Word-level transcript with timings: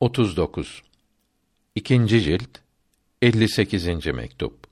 39 0.00 0.82
İkinci 1.74 2.22
cilt 2.22 2.58
58. 3.22 4.06
mektup. 4.06 4.66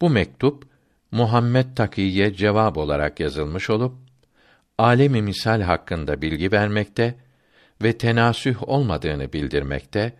Bu 0.00 0.10
mektup 0.10 0.66
Muhammed 1.10 1.76
Takiye 1.76 2.34
cevap 2.34 2.76
olarak 2.76 3.20
yazılmış 3.20 3.70
olup 3.70 3.94
alemi 4.78 5.22
misal 5.22 5.60
hakkında 5.60 6.22
bilgi 6.22 6.52
vermekte 6.52 7.14
ve 7.82 7.98
tenasüh 7.98 8.68
olmadığını 8.68 9.32
bildirmekte 9.32 10.12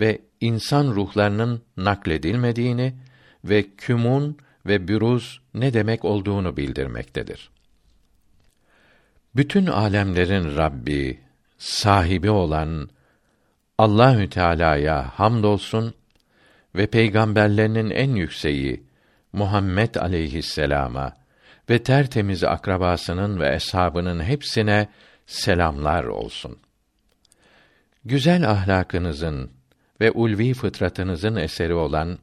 ve 0.00 0.20
insan 0.40 0.86
ruhlarının 0.86 1.62
nakledilmediğini 1.76 2.94
ve 3.44 3.62
kümun 3.76 4.38
ve 4.66 4.88
büruz 4.88 5.40
ne 5.54 5.74
demek 5.74 6.04
olduğunu 6.04 6.56
bildirmektedir. 6.56 7.50
Bütün 9.36 9.66
alemlerin 9.66 10.56
Rabbi, 10.56 11.20
sahibi 11.58 12.30
olan 12.30 12.88
Allahü 13.82 14.30
Teala'ya 14.30 15.18
hamdolsun 15.18 15.94
ve 16.74 16.86
peygamberlerinin 16.86 17.90
en 17.90 18.10
yükseği 18.10 18.82
Muhammed 19.32 19.94
aleyhisselama 19.94 21.16
ve 21.70 21.82
tertemiz 21.82 22.44
akrabasının 22.44 23.40
ve 23.40 23.54
eshabının 23.54 24.22
hepsine 24.22 24.88
selamlar 25.26 26.04
olsun. 26.04 26.58
Güzel 28.04 28.50
ahlakınızın 28.50 29.50
ve 30.00 30.10
ulvi 30.10 30.54
fıtratınızın 30.54 31.36
eseri 31.36 31.74
olan 31.74 32.18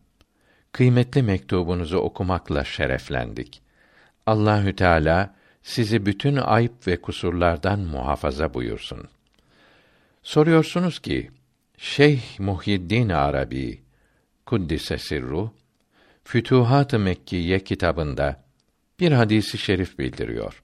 kıymetli 0.71 1.23
mektubunuzu 1.23 1.97
okumakla 1.97 2.63
şereflendik. 2.63 3.61
Allahü 4.25 4.75
Teala 4.75 5.35
sizi 5.63 6.05
bütün 6.05 6.35
ayıp 6.35 6.87
ve 6.87 7.01
kusurlardan 7.01 7.79
muhafaza 7.79 8.53
buyursun. 8.53 9.07
Soruyorsunuz 10.23 10.99
ki 10.99 11.31
Şeyh 11.81 12.39
Muhyiddin 12.39 13.09
Arabi 13.09 13.81
kuddise 14.45 14.97
sirru 14.97 15.53
Fütuhat-ı 16.23 16.99
Mekkiye 16.99 17.59
kitabında 17.59 18.43
bir 18.99 19.11
hadisi 19.11 19.57
şerif 19.57 19.99
bildiriyor. 19.99 20.63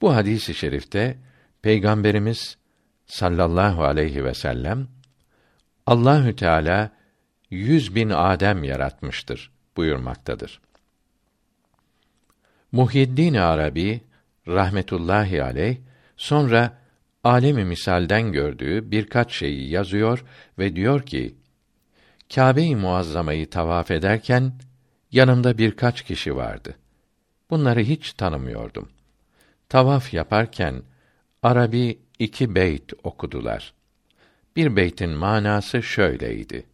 Bu 0.00 0.14
hadisi 0.14 0.54
şerifte 0.54 1.18
Peygamberimiz 1.62 2.56
sallallahu 3.06 3.84
aleyhi 3.84 4.24
ve 4.24 4.34
sellem 4.34 4.88
Allahü 5.86 6.36
Teala 6.36 6.90
yüz 7.50 7.94
bin 7.94 8.10
Adem 8.10 8.64
yaratmıştır 8.64 9.50
buyurmaktadır. 9.76 10.60
Muhyiddin 12.72 13.34
Arabi 13.34 14.00
rahmetullahi 14.48 15.42
aleyh 15.42 15.76
sonra 16.16 16.81
alemi 17.24 17.64
misalden 17.64 18.32
gördüğü 18.32 18.90
birkaç 18.90 19.32
şeyi 19.32 19.70
yazıyor 19.70 20.24
ve 20.58 20.76
diyor 20.76 21.06
ki 21.06 21.34
Kâbe-i 22.34 22.76
Muazzama'yı 22.76 23.50
tavaf 23.50 23.90
ederken 23.90 24.52
yanımda 25.12 25.58
birkaç 25.58 26.02
kişi 26.02 26.36
vardı. 26.36 26.76
Bunları 27.50 27.80
hiç 27.80 28.12
tanımıyordum. 28.12 28.88
Tavaf 29.68 30.14
yaparken 30.14 30.82
Arabi 31.42 31.98
iki 32.18 32.54
beyt 32.54 32.92
okudular. 33.02 33.74
Bir 34.56 34.76
beytin 34.76 35.10
manası 35.10 35.82
şöyleydi. 35.82 36.66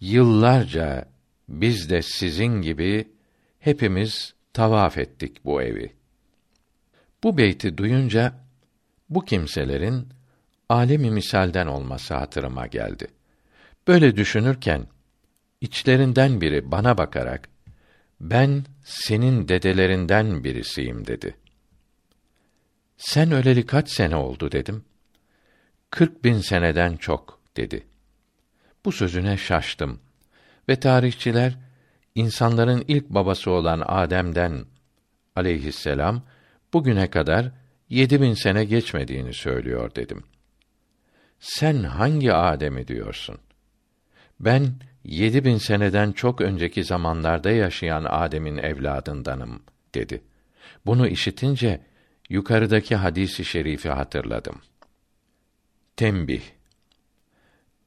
Yıllarca 0.00 1.08
biz 1.48 1.90
de 1.90 2.02
sizin 2.02 2.62
gibi 2.62 3.08
hepimiz 3.58 4.34
tavaf 4.52 4.98
ettik 4.98 5.44
bu 5.44 5.62
evi. 5.62 5.92
Bu 7.22 7.38
beyti 7.38 7.78
duyunca 7.78 8.34
bu 9.10 9.24
kimselerin 9.24 10.08
alemi 10.68 11.10
misalden 11.10 11.66
olması 11.66 12.14
hatırıma 12.14 12.66
geldi. 12.66 13.06
Böyle 13.88 14.16
düşünürken 14.16 14.86
içlerinden 15.60 16.40
biri 16.40 16.70
bana 16.70 16.98
bakarak 16.98 17.48
ben 18.20 18.64
senin 18.84 19.48
dedelerinden 19.48 20.44
birisiyim 20.44 21.06
dedi. 21.06 21.36
Sen 22.96 23.32
öleli 23.32 23.66
kaç 23.66 23.90
sene 23.90 24.16
oldu 24.16 24.52
dedim. 24.52 24.84
Kırk 25.90 26.24
bin 26.24 26.40
seneden 26.40 26.96
çok 26.96 27.40
dedi. 27.56 27.86
Bu 28.84 28.92
sözüne 28.92 29.36
şaştım 29.36 30.00
ve 30.68 30.80
tarihçiler 30.80 31.58
insanların 32.14 32.84
ilk 32.88 33.10
babası 33.10 33.50
olan 33.50 33.82
Adem'den 33.86 34.64
aleyhisselam 35.36 36.22
bugüne 36.72 37.10
kadar 37.10 37.50
yedi 37.90 38.20
bin 38.20 38.34
sene 38.34 38.64
geçmediğini 38.64 39.34
söylüyor 39.34 39.94
dedim. 39.94 40.24
Sen 41.40 41.82
hangi 41.82 42.32
Adem'i 42.32 42.88
diyorsun? 42.88 43.38
Ben 44.40 44.74
yedi 45.04 45.44
bin 45.44 45.56
seneden 45.56 46.12
çok 46.12 46.40
önceki 46.40 46.84
zamanlarda 46.84 47.50
yaşayan 47.50 48.06
Adem'in 48.08 48.56
evladındanım 48.56 49.62
dedi. 49.94 50.22
Bunu 50.86 51.08
işitince 51.08 51.80
yukarıdaki 52.28 52.96
hadisi 52.96 53.44
şerifi 53.44 53.88
hatırladım. 53.88 54.60
Tembih 55.96 56.42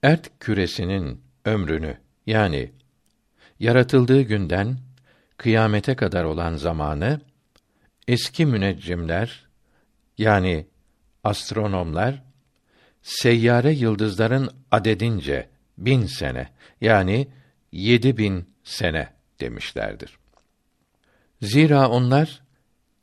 Ert 0.04 0.32
küresinin 0.40 1.22
ömrünü 1.46 1.98
yani 2.26 2.72
yaratıldığı 3.60 4.22
günden 4.22 4.78
kıyamete 5.38 5.96
kadar 5.96 6.24
olan 6.24 6.56
zamanı 6.56 7.22
eski 8.08 8.46
müneccimler 8.46 9.48
yani 10.18 10.68
astronomlar 11.24 12.24
seyyare 13.02 13.72
yıldızların 13.72 14.50
adedince 14.72 15.50
bin 15.78 16.06
sene 16.06 16.50
yani 16.82 17.28
yedi 17.72 18.18
bin 18.18 18.50
sene 18.64 19.10
demişlerdir. 19.40 20.18
Zira 21.42 21.90
onlar 21.90 22.42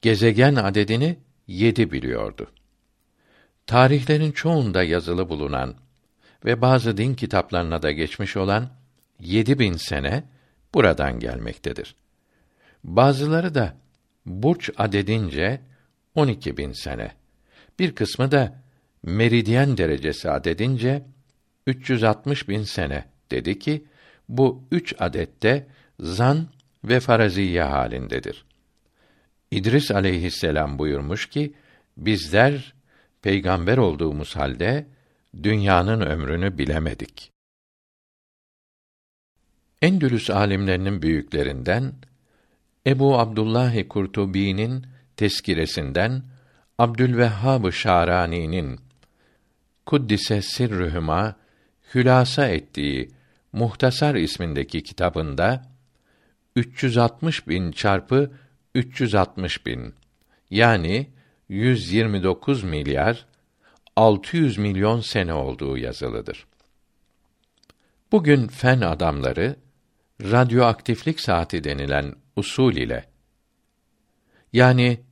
gezegen 0.02 0.54
adedini 0.54 1.18
yedi 1.46 1.92
biliyordu. 1.92 2.50
Tarihlerin 3.66 4.32
çoğunda 4.32 4.82
yazılı 4.82 5.28
bulunan 5.28 5.74
ve 6.44 6.60
bazı 6.60 6.96
din 6.96 7.14
kitaplarına 7.14 7.82
da 7.82 7.92
geçmiş 7.92 8.36
olan 8.36 8.70
yedi 9.20 9.58
bin 9.58 9.72
sene 9.72 10.24
buradan 10.74 11.20
gelmektedir. 11.20 11.94
Bazıları 12.84 13.54
da 13.54 13.76
burç 14.26 14.70
adedince 14.76 15.60
on 16.14 16.28
iki 16.28 16.56
bin 16.56 16.72
sene. 16.72 17.12
Bir 17.78 17.94
kısmı 17.94 18.32
da 18.32 18.62
meridyen 19.02 19.76
derecesi 19.76 20.30
adedince 20.30 21.02
360 21.66 22.48
bin 22.48 22.62
sene 22.62 23.04
dedi 23.30 23.58
ki 23.58 23.84
bu 24.28 24.64
üç 24.70 24.94
adette 24.98 25.66
zan 26.00 26.48
ve 26.84 27.00
faraziye 27.00 27.62
halindedir. 27.62 28.44
İdris 29.50 29.90
aleyhisselam 29.90 30.78
buyurmuş 30.78 31.28
ki 31.28 31.54
bizler 31.96 32.74
peygamber 33.22 33.78
olduğumuz 33.78 34.36
halde 34.36 34.86
dünyanın 35.42 36.00
ömrünü 36.00 36.58
bilemedik. 36.58 37.32
Endülüs 39.82 40.30
alimlerinin 40.30 41.02
büyüklerinden 41.02 41.92
Ebu 42.86 43.18
Abdullah 43.18 43.88
Kurtubi'nin 43.88 44.86
teskiresinden 45.20 46.22
Abdülvehhab 46.78 47.72
Şarani'nin 47.72 48.80
Kuddise 49.86 50.42
sirrühüma 50.42 51.36
hülasa 51.94 52.48
ettiği 52.48 53.10
Muhtasar 53.52 54.14
ismindeki 54.14 54.82
kitabında 54.82 55.62
360 56.56 57.48
bin 57.48 57.72
çarpı 57.72 58.30
360 58.74 59.66
bin 59.66 59.94
yani 60.50 61.10
129 61.48 62.62
milyar 62.62 63.26
600 63.96 64.58
milyon 64.58 65.00
sene 65.00 65.32
olduğu 65.32 65.78
yazılıdır. 65.78 66.46
Bugün 68.12 68.48
fen 68.48 68.80
adamları 68.80 69.56
radyoaktiflik 70.22 71.20
saati 71.20 71.64
denilen 71.64 72.14
usul 72.36 72.76
ile 72.76 73.04
yani 74.52 75.09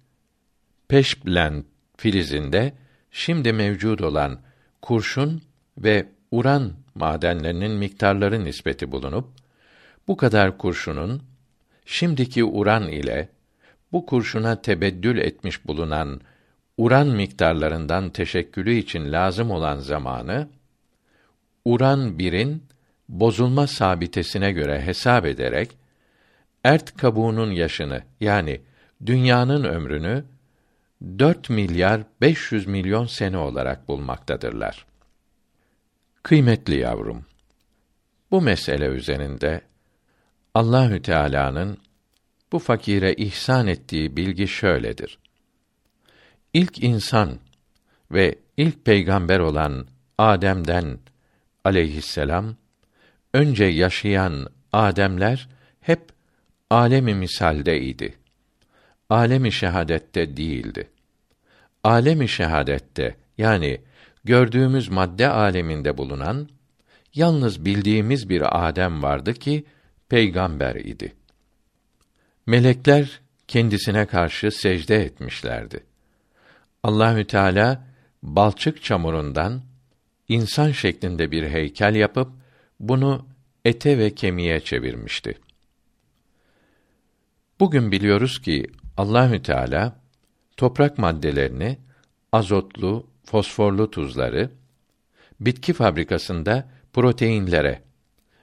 peşblend 0.89 1.65
filizinde 1.97 2.73
şimdi 3.11 3.53
mevcud 3.53 3.99
olan 3.99 4.41
kurşun 4.83 5.43
ve 5.79 6.07
uran 6.31 6.73
madenlerinin 6.95 7.71
miktarları 7.71 8.45
nispeti 8.45 8.93
bulunup 8.93 9.29
bu 10.09 10.17
kadar 10.17 10.59
kurşunun 10.59 11.23
şimdiki 11.85 12.45
uran 12.45 12.89
ile 12.89 13.29
bu 13.93 14.07
kurşuna 14.07 14.63
tebeddül 14.63 15.19
etmiş 15.19 15.67
bulunan 15.67 16.21
uran 16.77 17.07
miktarlarından 17.07 18.11
teşekkülü 18.11 18.75
için 18.75 19.13
lazım 19.13 19.51
olan 19.51 19.79
zamanı 19.79 20.49
uran 21.65 22.19
birin 22.19 22.63
bozulma 23.09 23.67
sabitesine 23.67 24.53
göre 24.53 24.83
hesap 24.83 25.27
ederek 25.27 25.71
ert 26.65 26.97
kabuğunun 26.97 27.51
yaşını 27.51 28.03
yani 28.21 28.61
dünyanın 29.07 29.65
ömrünü 29.65 30.25
4 31.03 31.51
milyar 31.51 32.03
500 32.21 32.67
milyon 32.67 33.07
sene 33.07 33.39
olarak 33.39 33.89
bulmaktadırlar. 33.89 34.87
Kıymetli 36.23 36.79
yavrum, 36.79 37.25
bu 38.31 38.43
mesele 38.43 38.87
üzerinde 38.87 39.61
Allahü 40.55 41.03
Teala'nın 41.03 41.79
bu 42.53 42.59
fakire 42.59 43.15
ihsan 43.15 43.67
ettiği 43.67 44.17
bilgi 44.17 44.49
şöyledir. 44.49 45.19
İlk 46.53 46.83
insan 46.83 47.39
ve 48.11 48.35
ilk 48.57 48.85
peygamber 48.85 49.39
olan 49.39 49.87
Adem'den 50.19 50.99
aleyhisselam 51.65 52.57
önce 53.35 53.65
yaşayan 53.65 54.47
Ademler 54.73 55.49
hep 55.81 56.13
alemi 56.71 57.15
misalde 57.15 57.81
idi. 57.81 58.18
Alemi 59.11 59.53
şehadette 59.53 60.37
değildi. 60.37 60.91
Alemi 61.85 62.29
şehadette 62.29 63.17
yani 63.39 63.81
gördüğümüz 64.25 64.89
madde 64.89 65.29
aleminde 65.29 65.99
bulunan 65.99 66.49
yalnız 67.15 67.65
bildiğimiz 67.65 68.29
bir 68.29 68.69
Adem 68.69 69.03
vardı 69.03 69.35
ki 69.35 69.65
peygamber 70.09 70.75
idi. 70.75 71.13
Melekler 72.47 73.21
kendisine 73.49 74.07
karşı 74.07 74.51
secde 74.51 74.97
etmişlerdi. 75.05 75.85
Allahü 76.83 77.25
Teala 77.25 77.87
balçık 78.23 78.83
çamurundan 78.83 79.63
insan 80.29 80.73
şeklinde 80.73 81.31
bir 81.31 81.49
heykel 81.49 81.95
yapıp 81.95 82.31
bunu 82.81 83.27
ete 83.65 83.99
ve 83.99 84.15
kemiğe 84.15 84.61
çevirmişti. 84.61 85.39
Bugün 87.61 87.93
biliyoruz 87.93 88.43
ki 88.43 88.67
Allahü 88.99 89.43
Teala 89.43 90.01
toprak 90.57 90.99
maddelerini 90.99 91.79
azotlu, 92.33 93.07
fosforlu 93.25 93.91
tuzları 93.91 94.51
bitki 95.41 95.73
fabrikasında 95.73 96.69
proteinlere, 96.93 97.83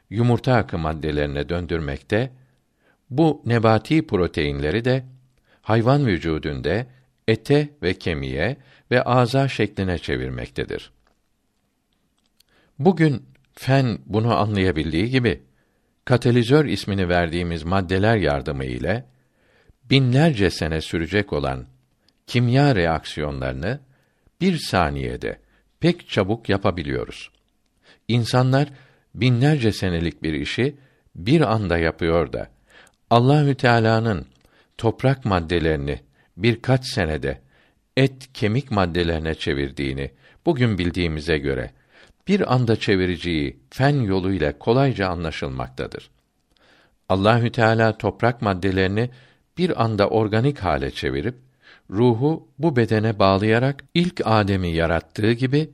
yumurta 0.10 0.56
akı 0.56 0.78
maddelerine 0.78 1.50
döndürmekte, 1.50 2.32
bu 3.10 3.42
nebati 3.46 4.08
proteinleri 4.08 4.86
de 4.86 5.06
hayvan 5.62 6.06
vücudunda 6.06 6.86
ete 7.28 7.70
ve 7.84 7.94
kemiğe 7.94 8.58
ve 8.92 9.04
ağza 9.04 9.48
şekline 9.48 9.98
çevirmektedir. 9.98 10.92
Bugün 12.80 13.26
fen 13.54 14.00
bunu 14.06 14.36
anlayabildiği 14.36 15.10
gibi 15.10 15.44
katalizör 16.06 16.66
ismini 16.66 17.10
verdiğimiz 17.10 17.64
maddeler 17.64 18.18
yardımı 18.18 18.66
ile 18.66 19.15
binlerce 19.90 20.50
sene 20.50 20.82
sürecek 20.82 21.34
olan 21.34 21.66
kimya 22.28 22.76
reaksiyonlarını 22.76 23.80
bir 24.42 24.58
saniyede 24.58 25.40
pek 25.80 26.10
çabuk 26.10 26.50
yapabiliyoruz. 26.50 27.30
İnsanlar 28.08 28.68
binlerce 29.16 29.72
senelik 29.72 30.24
bir 30.24 30.34
işi 30.34 30.76
bir 31.16 31.42
anda 31.42 31.78
yapıyor 31.78 32.34
da 32.34 32.50
Allahü 33.10 33.56
Teala'nın 33.56 34.26
toprak 34.78 35.26
maddelerini 35.26 36.00
birkaç 36.38 36.86
senede 36.86 37.42
et 37.98 38.34
kemik 38.34 38.72
maddelerine 38.72 39.36
çevirdiğini 39.36 40.12
bugün 40.46 40.78
bildiğimize 40.78 41.38
göre 41.38 41.72
bir 42.28 42.54
anda 42.54 42.76
çevireceği 42.76 43.60
fen 43.70 44.02
yoluyla 44.02 44.58
kolayca 44.60 45.08
anlaşılmaktadır. 45.08 46.10
Allahü 47.10 47.52
Teala 47.52 47.98
toprak 47.98 48.42
maddelerini 48.42 49.10
bir 49.58 49.84
anda 49.84 50.10
organik 50.10 50.60
hale 50.60 50.92
çevirip 50.92 51.36
ruhu 51.90 52.48
bu 52.60 52.76
bedene 52.76 53.20
bağlayarak 53.20 53.84
ilk 53.94 54.22
Adem'i 54.26 54.70
yarattığı 54.70 55.32
gibi 55.32 55.70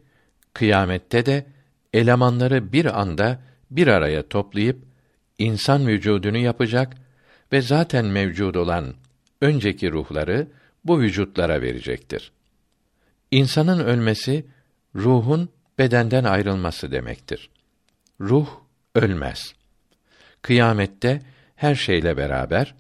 kıyamette 0.54 1.26
de 1.26 1.46
elemanları 1.94 2.74
bir 2.74 3.02
anda 3.02 3.40
bir 3.72 3.88
araya 3.88 4.28
toplayıp 4.28 4.78
insan 5.38 5.88
vücudunu 5.88 6.38
yapacak 6.38 6.94
ve 7.52 7.62
zaten 7.62 8.06
mevcud 8.06 8.56
olan 8.56 8.94
önceki 9.42 9.92
ruhları 9.92 10.48
bu 10.86 11.00
vücutlara 11.00 11.62
verecektir. 11.62 12.32
İnsanın 13.32 13.80
ölmesi 13.80 14.46
ruhun 14.96 15.50
bedenden 15.80 16.24
ayrılması 16.24 16.92
demektir. 16.92 17.50
Ruh 18.22 18.48
ölmez. 18.96 19.54
Kıyamette 20.42 21.22
her 21.56 21.76
şeyle 21.76 22.18
beraber 22.18 22.76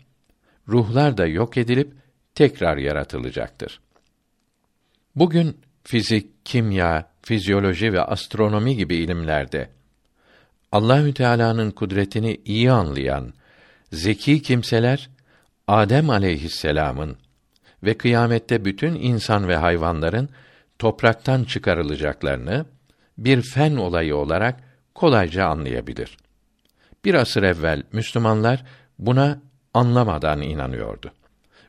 ruhlar 0.67 1.17
da 1.17 1.27
yok 1.27 1.57
edilip 1.57 1.93
tekrar 2.35 2.77
yaratılacaktır. 2.77 3.79
Bugün 5.15 5.57
fizik, 5.83 6.45
kimya, 6.45 7.09
fizyoloji 7.21 7.93
ve 7.93 8.01
astronomi 8.01 8.75
gibi 8.75 8.95
ilimlerde 8.95 9.69
Allahü 10.71 11.13
Teala'nın 11.13 11.71
kudretini 11.71 12.41
iyi 12.45 12.71
anlayan 12.71 13.33
zeki 13.91 14.41
kimseler 14.41 15.09
Adem 15.67 16.09
aleyhisselam'ın 16.09 17.17
ve 17.83 17.97
kıyamette 17.97 18.65
bütün 18.65 18.95
insan 18.95 19.47
ve 19.47 19.55
hayvanların 19.55 20.29
topraktan 20.79 21.43
çıkarılacaklarını 21.43 22.65
bir 23.17 23.41
fen 23.41 23.75
olayı 23.75 24.15
olarak 24.15 24.59
kolayca 24.95 25.45
anlayabilir. 25.45 26.17
Bir 27.05 27.13
asır 27.13 27.43
evvel 27.43 27.83
Müslümanlar 27.91 28.63
buna 28.99 29.41
anlamadan 29.73 30.41
inanıyordu. 30.41 31.11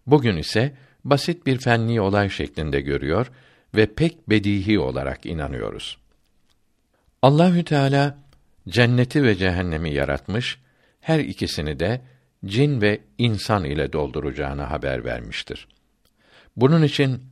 Bugün 0.06 0.36
ise 0.36 0.74
basit 1.04 1.46
bir 1.46 1.58
fenni 1.58 2.00
olay 2.00 2.30
şeklinde 2.30 2.80
görüyor 2.80 3.30
ve 3.74 3.86
pek 3.86 4.30
bedihi 4.30 4.78
olarak 4.78 5.26
inanıyoruz. 5.26 5.98
Allahü 7.22 7.64
Teala 7.64 8.18
cenneti 8.68 9.22
ve 9.22 9.34
cehennemi 9.34 9.94
yaratmış, 9.94 10.58
her 11.00 11.18
ikisini 11.18 11.80
de 11.80 12.00
cin 12.46 12.80
ve 12.80 13.00
insan 13.18 13.64
ile 13.64 13.92
dolduracağını 13.92 14.62
haber 14.62 15.04
vermiştir. 15.04 15.68
Bunun 16.56 16.82
için 16.82 17.22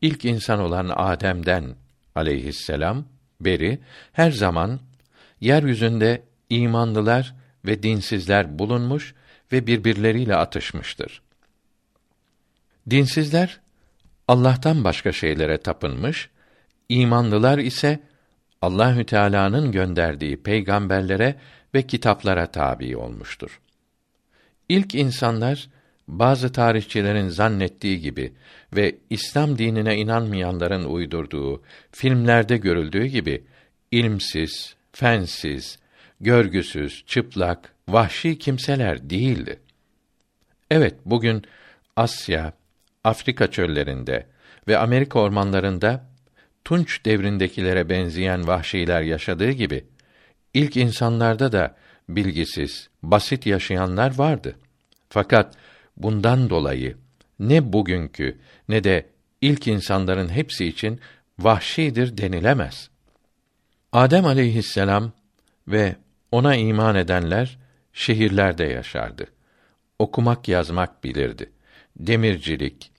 ilk 0.00 0.24
insan 0.24 0.60
olan 0.60 0.92
Adem'den 0.96 1.74
aleyhisselam 2.14 3.04
beri 3.40 3.78
her 4.12 4.30
zaman 4.30 4.80
yeryüzünde 5.40 6.22
imanlılar 6.50 7.34
ve 7.64 7.82
dinsizler 7.82 8.58
bulunmuş 8.58 9.14
ve 9.52 9.66
birbirleriyle 9.66 10.36
atışmıştır. 10.36 11.22
Dinsizler 12.90 13.60
Allah'tan 14.28 14.84
başka 14.84 15.12
şeylere 15.12 15.58
tapınmış, 15.58 16.30
imanlılar 16.88 17.58
ise 17.58 18.00
Allahü 18.62 19.06
Teala'nın 19.06 19.72
gönderdiği 19.72 20.42
peygamberlere 20.42 21.34
ve 21.74 21.82
kitaplara 21.82 22.46
tabi 22.46 22.96
olmuştur. 22.96 23.60
İlk 24.68 24.94
insanlar 24.94 25.68
bazı 26.08 26.52
tarihçilerin 26.52 27.28
zannettiği 27.28 28.00
gibi 28.00 28.32
ve 28.76 28.96
İslam 29.10 29.58
dinine 29.58 29.96
inanmayanların 29.96 30.84
uydurduğu 30.84 31.62
filmlerde 31.92 32.56
görüldüğü 32.56 33.04
gibi 33.04 33.44
ilmsiz, 33.90 34.74
fensiz, 34.92 35.78
görgüsüz, 36.20 37.04
çıplak, 37.06 37.72
vahşi 37.88 38.38
kimseler 38.38 39.10
değildi. 39.10 39.60
Evet, 40.70 40.94
bugün 41.04 41.44
Asya, 41.96 42.52
Afrika 43.04 43.50
çöllerinde 43.50 44.26
ve 44.68 44.78
Amerika 44.78 45.18
ormanlarında 45.18 46.06
Tunç 46.64 47.04
devrindekilere 47.04 47.88
benzeyen 47.88 48.46
vahşiler 48.46 49.02
yaşadığı 49.02 49.50
gibi 49.50 49.84
ilk 50.54 50.76
insanlarda 50.76 51.52
da 51.52 51.76
bilgisiz, 52.08 52.88
basit 53.02 53.46
yaşayanlar 53.46 54.18
vardı. 54.18 54.56
Fakat 55.08 55.54
bundan 55.96 56.50
dolayı 56.50 56.96
ne 57.38 57.72
bugünkü 57.72 58.38
ne 58.68 58.84
de 58.84 59.06
ilk 59.40 59.66
insanların 59.66 60.28
hepsi 60.28 60.66
için 60.66 61.00
vahşidir 61.38 62.18
denilemez. 62.18 62.90
Adem 63.92 64.24
aleyhisselam 64.24 65.12
ve 65.68 65.96
ona 66.32 66.56
iman 66.56 66.94
edenler 66.94 67.58
şehirlerde 67.92 68.64
yaşardı. 68.64 69.26
Okumak 69.98 70.48
yazmak 70.48 71.04
bilirdi. 71.04 71.52
Demircilik, 71.96 72.92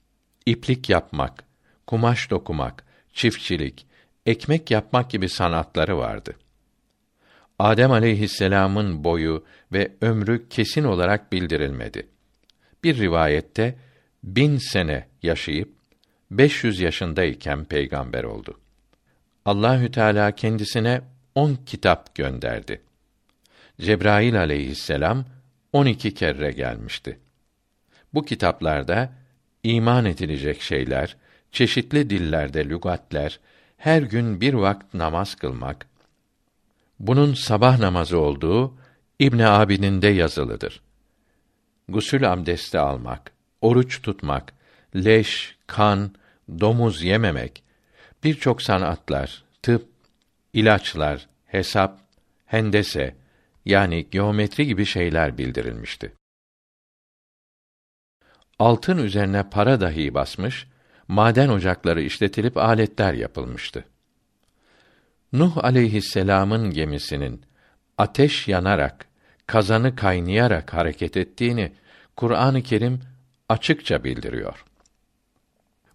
iplik 0.46 0.89
yapmak, 0.89 1.43
kumaş 1.88 2.29
dokumak, 2.29 2.86
çiftçilik, 3.13 3.86
ekmek 4.25 4.72
yapmak 4.72 5.10
gibi 5.10 5.29
sanatları 5.29 5.98
vardı. 5.98 6.36
Adem 7.60 7.91
aleyhisselam'ın 7.91 9.03
boyu 9.03 9.46
ve 9.72 9.91
ömrü 10.01 10.50
kesin 10.50 10.84
olarak 10.84 11.31
bildirilmedi. 11.31 12.07
Bir 12.84 12.98
rivayette 12.98 13.77
bin 14.24 14.57
sene 14.57 15.07
yaşayıp 15.24 15.74
500 16.31 16.79
yaşındayken 16.79 17.65
peygamber 17.65 18.24
oldu. 18.24 18.60
Allahü 19.46 19.91
Teala 19.91 20.31
kendisine 20.31 21.01
on 21.36 21.55
kitap 21.65 22.15
gönderdi. 22.15 22.81
Cebrail 23.81 24.39
aleyhisselam 24.39 25.25
on 25.74 25.86
iki 25.86 26.13
kere 26.13 26.51
gelmişti. 26.51 27.19
Bu 28.13 28.25
kitaplarda 28.25 29.13
iman 29.63 30.05
edilecek 30.05 30.62
şeyler, 30.62 31.17
çeşitli 31.51 32.10
dillerde 32.10 32.69
lügatler, 32.69 33.39
her 33.77 34.01
gün 34.01 34.41
bir 34.41 34.53
vakit 34.53 34.93
namaz 34.93 35.36
kılmak, 35.36 35.88
Bunun 37.00 37.34
sabah 37.34 37.79
namazı 37.79 38.19
olduğu 38.19 38.74
İbn 39.19 39.39
Abidin'de 39.39 40.07
yazılıdır. 40.07 40.81
Gusül 41.89 42.34
abdesti 42.34 42.79
almak, 42.79 43.31
oruç 43.62 44.01
tutmak, 44.01 44.53
leş, 44.96 45.55
kan, 45.67 46.12
domuz 46.60 47.03
yememek, 47.03 47.63
birçok 48.24 48.62
sanatlar, 48.62 49.43
tıp, 49.62 49.88
ilaçlar, 50.53 51.27
hesap, 51.46 52.00
hendese 52.46 53.15
yani 53.67 54.09
geometri 54.12 54.67
gibi 54.67 54.86
şeyler 54.86 55.38
bildirilmişti. 55.38 56.13
Altın 58.59 58.97
üzerine 58.97 59.50
para 59.50 59.81
dahi 59.81 60.13
basmış, 60.13 60.67
maden 61.07 61.50
ocakları 61.50 62.01
işletilip 62.01 62.57
aletler 62.57 63.13
yapılmıştı. 63.13 63.86
Nuh 65.33 65.57
aleyhisselam'ın 65.63 66.71
gemisinin 66.71 67.41
ateş 67.97 68.47
yanarak, 68.47 69.05
kazanı 69.47 69.95
kaynayarak 69.95 70.74
hareket 70.74 71.17
ettiğini 71.17 71.71
Kur'an-ı 72.15 72.63
Kerim 72.63 73.00
açıkça 73.50 74.03
bildiriyor. 74.03 74.65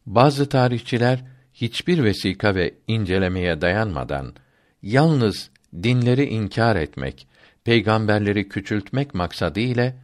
Bazı 0.06 0.48
tarihçiler 0.48 1.24
hiçbir 1.54 2.04
vesika 2.04 2.54
ve 2.54 2.74
incelemeye 2.88 3.60
dayanmadan 3.60 4.34
yalnız 4.82 5.50
dinleri 5.82 6.24
inkar 6.24 6.76
etmek, 6.76 7.26
peygamberleri 7.64 8.48
küçültmek 8.48 9.14
maksadı 9.14 9.60
ile 9.60 9.96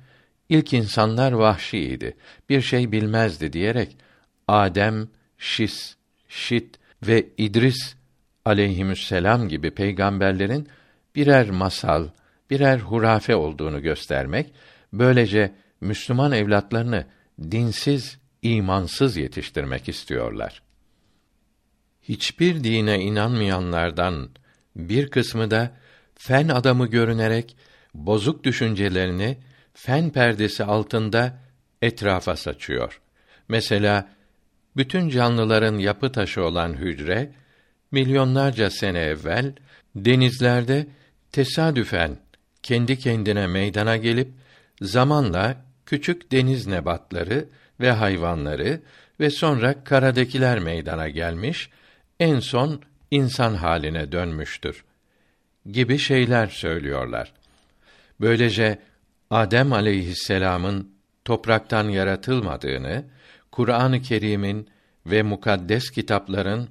ilk 0.48 0.72
insanlar 0.72 1.32
vahşiydi, 1.32 2.16
bir 2.48 2.60
şey 2.60 2.92
bilmezdi 2.92 3.52
diyerek 3.52 3.96
Adem, 4.48 5.08
Şis, 5.38 5.94
Şit 6.28 6.78
ve 7.02 7.26
İdris 7.38 7.94
aleyhisselam 8.44 9.48
gibi 9.48 9.70
peygamberlerin 9.70 10.68
birer 11.14 11.50
masal, 11.50 12.08
birer 12.50 12.78
hurafe 12.78 13.36
olduğunu 13.36 13.82
göstermek, 13.82 14.52
böylece 14.92 15.54
Müslüman 15.80 16.32
evlatlarını 16.32 17.06
dinsiz, 17.50 18.18
imansız 18.42 19.16
yetiştirmek 19.16 19.88
istiyorlar. 19.88 20.62
Hiçbir 22.02 22.64
dine 22.64 23.00
inanmayanlardan 23.00 24.28
bir 24.76 25.10
kısmı 25.10 25.50
da 25.50 25.76
fen 26.18 26.48
adamı 26.48 26.86
görünerek 26.86 27.56
bozuk 27.94 28.44
düşüncelerini 28.44 29.38
fen 29.74 30.10
perdesi 30.10 30.64
altında 30.64 31.38
etrafa 31.82 32.36
saçıyor. 32.36 33.00
Mesela 33.48 34.08
bütün 34.76 35.08
canlıların 35.08 35.78
yapı 35.78 36.12
taşı 36.12 36.44
olan 36.44 36.74
hücre 36.74 37.32
milyonlarca 37.90 38.70
sene 38.70 38.98
evvel 38.98 39.52
denizlerde 39.96 40.86
tesadüfen 41.32 42.16
kendi 42.62 42.98
kendine 42.98 43.46
meydana 43.46 43.96
gelip 43.96 44.28
zamanla 44.82 45.56
küçük 45.86 46.32
deniz 46.32 46.66
nebatları 46.66 47.48
ve 47.80 47.90
hayvanları 47.90 48.80
ve 49.20 49.30
sonra 49.30 49.84
karadakiler 49.84 50.58
meydana 50.58 51.08
gelmiş, 51.08 51.70
en 52.20 52.40
son 52.40 52.82
insan 53.10 53.54
haline 53.54 54.12
dönmüştür 54.12 54.84
gibi 55.72 55.98
şeyler 55.98 56.46
söylüyorlar. 56.46 57.32
Böylece 58.20 58.78
Adem 59.30 59.72
aleyhisselam'ın 59.72 60.90
topraktan 61.24 61.88
yaratılmadığını, 61.88 63.04
Kur'an-ı 63.52 64.02
Kerim'in 64.02 64.68
ve 65.06 65.22
mukaddes 65.22 65.90
kitapların 65.90 66.68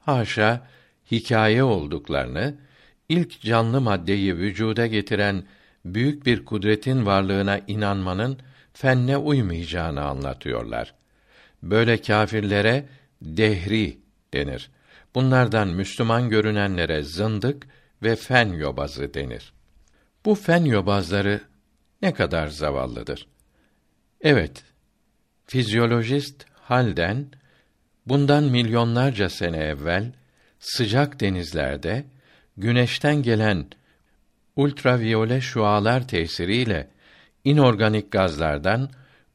haşa 0.00 0.66
hikaye 1.10 1.62
olduklarını, 1.62 2.54
ilk 3.08 3.40
canlı 3.40 3.80
maddeyi 3.80 4.36
vücuda 4.36 4.86
getiren 4.86 5.42
büyük 5.84 6.26
bir 6.26 6.44
kudretin 6.44 7.06
varlığına 7.06 7.60
inanmanın 7.66 8.38
fenne 8.72 9.16
uymayacağını 9.16 10.02
anlatıyorlar. 10.02 10.94
Böyle 11.62 12.00
kâfirlere 12.00 12.86
dehri 13.22 13.98
denir. 14.34 14.70
Bunlardan 15.14 15.68
Müslüman 15.68 16.28
görünenlere 16.28 17.02
zındık 17.02 17.66
ve 18.02 18.16
fen 18.16 18.48
yobazı 18.48 19.14
denir. 19.14 19.52
Bu 20.24 20.34
fen 20.34 20.64
yobazları 20.64 21.40
ne 22.02 22.14
kadar 22.14 22.46
zavallıdır. 22.46 23.26
Evet, 24.20 24.64
fizyolojist 25.46 26.44
Halden 26.52 27.26
bundan 28.06 28.44
milyonlarca 28.44 29.28
sene 29.28 29.56
evvel 29.56 30.12
sıcak 30.58 31.20
denizlerde 31.20 32.04
güneşten 32.56 33.22
gelen 33.22 33.66
ultraviyole 34.56 35.40
şualar 35.40 36.08
tesiriyle 36.08 36.88
inorganik 37.44 38.12
gazlardan 38.12 38.90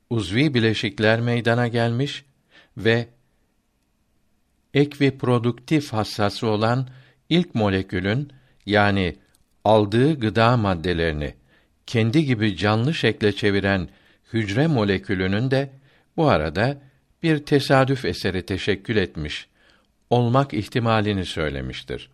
uzvi 0.09 0.53
bileşikler 0.53 1.21
meydana 1.21 1.67
gelmiş 1.67 2.25
ve 2.77 3.07
ekviproduktif 4.73 5.93
hassası 5.93 6.47
olan 6.47 6.87
ilk 7.29 7.55
molekülün 7.55 8.31
yani 8.65 9.15
aldığı 9.63 10.19
gıda 10.19 10.57
maddelerini 10.57 11.33
kendi 11.85 12.25
gibi 12.25 12.57
canlı 12.57 12.93
şekle 12.93 13.35
çeviren 13.35 13.89
hücre 14.33 14.67
molekülünün 14.67 15.51
de 15.51 15.69
bu 16.17 16.29
arada 16.29 16.81
bir 17.23 17.45
tesadüf 17.45 18.05
eseri 18.05 18.45
teşekkül 18.45 18.95
etmiş 18.95 19.47
olmak 20.09 20.53
ihtimalini 20.53 21.25
söylemiştir. 21.25 22.09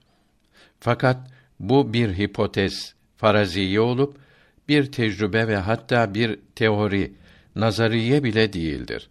Fakat 0.79 1.17
bu 1.59 1.93
bir 1.93 2.17
hipotez, 2.17 2.95
faraziye 3.17 3.79
olup 3.79 4.17
bir 4.67 4.91
tecrübe 4.91 5.47
ve 5.47 5.57
hatta 5.57 6.13
bir 6.13 6.39
teori, 6.55 7.13
nazariye 7.55 8.23
bile 8.23 8.53
değildir. 8.53 9.09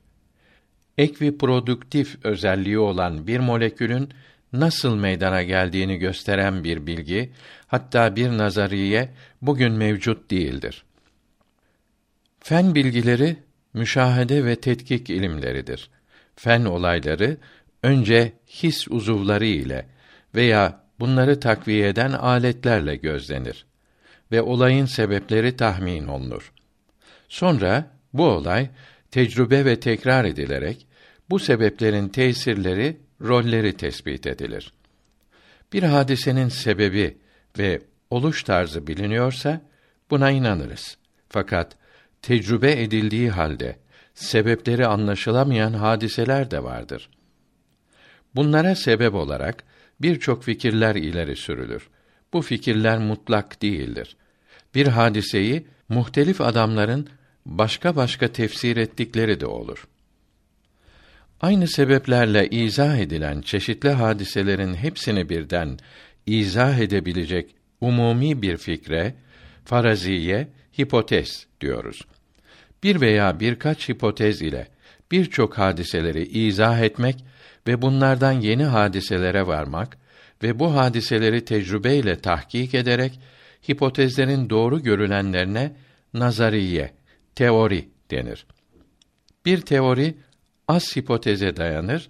Ekviproduktif 0.98 2.24
özelliği 2.24 2.78
olan 2.78 3.26
bir 3.26 3.38
molekülün 3.38 4.08
nasıl 4.60 4.96
meydana 4.96 5.42
geldiğini 5.42 5.98
gösteren 5.98 6.64
bir 6.64 6.86
bilgi, 6.86 7.32
hatta 7.66 8.16
bir 8.16 8.28
nazariye 8.38 9.08
bugün 9.42 9.72
mevcut 9.72 10.30
değildir. 10.30 10.84
Fen 12.40 12.74
bilgileri 12.74 13.36
müşahede 13.74 14.44
ve 14.44 14.56
tetkik 14.56 15.10
ilimleridir. 15.10 15.90
Fen 16.36 16.64
olayları 16.64 17.36
önce 17.82 18.32
his 18.46 18.88
uzuvları 18.88 19.46
ile 19.46 19.86
veya 20.34 20.80
bunları 21.00 21.40
takviye 21.40 21.88
eden 21.88 22.12
aletlerle 22.12 22.96
gözlenir 22.96 23.66
ve 24.32 24.42
olayın 24.42 24.86
sebepleri 24.86 25.56
tahmin 25.56 26.06
olunur. 26.06 26.52
Sonra 27.28 27.90
bu 28.12 28.24
olay 28.24 28.68
tecrübe 29.10 29.64
ve 29.64 29.80
tekrar 29.80 30.24
edilerek 30.24 30.86
bu 31.30 31.38
sebeplerin 31.38 32.08
tesirleri, 32.08 32.96
rolleri 33.22 33.72
tespit 33.72 34.26
edilir. 34.26 34.72
Bir 35.72 35.82
hadisenin 35.82 36.48
sebebi 36.48 37.16
ve 37.58 37.80
oluş 38.10 38.42
tarzı 38.42 38.86
biliniyorsa 38.86 39.60
buna 40.10 40.30
inanırız. 40.30 40.96
Fakat 41.28 41.76
tecrübe 42.22 42.82
edildiği 42.82 43.30
halde 43.30 43.76
sebepleri 44.14 44.86
anlaşılamayan 44.86 45.72
hadiseler 45.72 46.50
de 46.50 46.62
vardır. 46.62 47.10
Bunlara 48.34 48.74
sebep 48.74 49.14
olarak 49.14 49.64
birçok 50.00 50.44
fikirler 50.44 50.94
ileri 50.94 51.36
sürülür. 51.36 51.88
Bu 52.32 52.42
fikirler 52.42 52.98
mutlak 52.98 53.62
değildir. 53.62 54.16
Bir 54.74 54.86
hadiseyi 54.86 55.66
muhtelif 55.88 56.40
adamların 56.40 57.08
başka 57.46 57.96
başka 57.96 58.28
tefsir 58.28 58.76
ettikleri 58.76 59.40
de 59.40 59.46
olur. 59.46 59.88
Aynı 61.40 61.68
sebeplerle 61.68 62.48
izah 62.48 62.96
edilen 62.96 63.40
çeşitli 63.40 63.90
hadiselerin 63.90 64.74
hepsini 64.74 65.28
birden 65.28 65.78
izah 66.26 66.78
edebilecek 66.78 67.54
umumi 67.80 68.42
bir 68.42 68.56
fikre 68.56 69.14
faraziye, 69.64 70.48
hipotez 70.78 71.46
diyoruz. 71.60 72.02
Bir 72.82 73.00
veya 73.00 73.40
birkaç 73.40 73.88
hipotez 73.88 74.42
ile 74.42 74.68
birçok 75.12 75.58
hadiseleri 75.58 76.22
izah 76.22 76.80
etmek 76.80 77.24
ve 77.66 77.82
bunlardan 77.82 78.32
yeni 78.32 78.64
hadiselere 78.64 79.46
varmak 79.46 79.98
ve 80.42 80.58
bu 80.58 80.74
hadiseleri 80.74 81.44
tecrübeyle 81.44 82.20
tahkik 82.20 82.74
ederek 82.74 83.20
hipotezlerin 83.68 84.50
doğru 84.50 84.82
görülenlerine 84.82 85.72
nazariye, 86.14 86.92
teori 87.34 87.88
denir. 88.10 88.46
Bir 89.46 89.60
teori 89.60 90.14
az 90.68 90.96
hipoteze 90.96 91.56
dayanır 91.56 92.08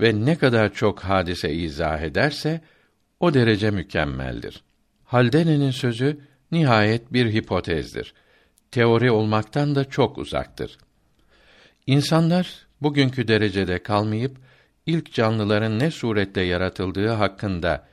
ve 0.00 0.24
ne 0.24 0.38
kadar 0.38 0.74
çok 0.74 1.00
hadise 1.00 1.52
izah 1.52 2.00
ederse 2.00 2.60
o 3.20 3.34
derece 3.34 3.70
mükemmeldir. 3.70 4.62
Haldene'nin 5.04 5.70
sözü 5.70 6.20
nihayet 6.52 7.12
bir 7.12 7.32
hipotezdir. 7.32 8.14
Teori 8.70 9.10
olmaktan 9.10 9.74
da 9.74 9.84
çok 9.84 10.18
uzaktır. 10.18 10.78
İnsanlar 11.86 12.66
bugünkü 12.80 13.28
derecede 13.28 13.82
kalmayıp 13.82 14.36
ilk 14.86 15.12
canlıların 15.12 15.78
ne 15.78 15.90
surette 15.90 16.40
yaratıldığı 16.40 17.08
hakkında 17.08 17.86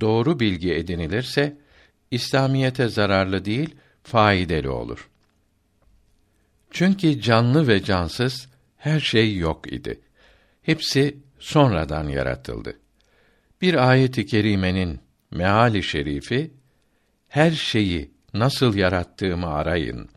doğru 0.00 0.40
bilgi 0.40 0.74
edinilirse 0.74 1.56
İslamiyete 2.10 2.88
zararlı 2.88 3.44
değil, 3.44 3.74
faydalı 4.02 4.72
olur. 4.72 5.08
Çünkü 6.70 7.20
canlı 7.20 7.68
ve 7.68 7.82
cansız 7.82 8.47
her 8.78 9.00
şey 9.00 9.36
yok 9.36 9.72
idi. 9.72 10.00
Hepsi 10.62 11.18
sonradan 11.38 12.08
yaratıldı. 12.08 12.78
Bir 13.62 13.88
ayet-i 13.88 14.26
kerimenin 14.26 15.00
meali 15.30 15.82
şerifi 15.82 16.50
her 17.28 17.50
şeyi 17.50 18.10
nasıl 18.34 18.74
yarattığımı 18.74 19.46
arayın. 19.46 20.08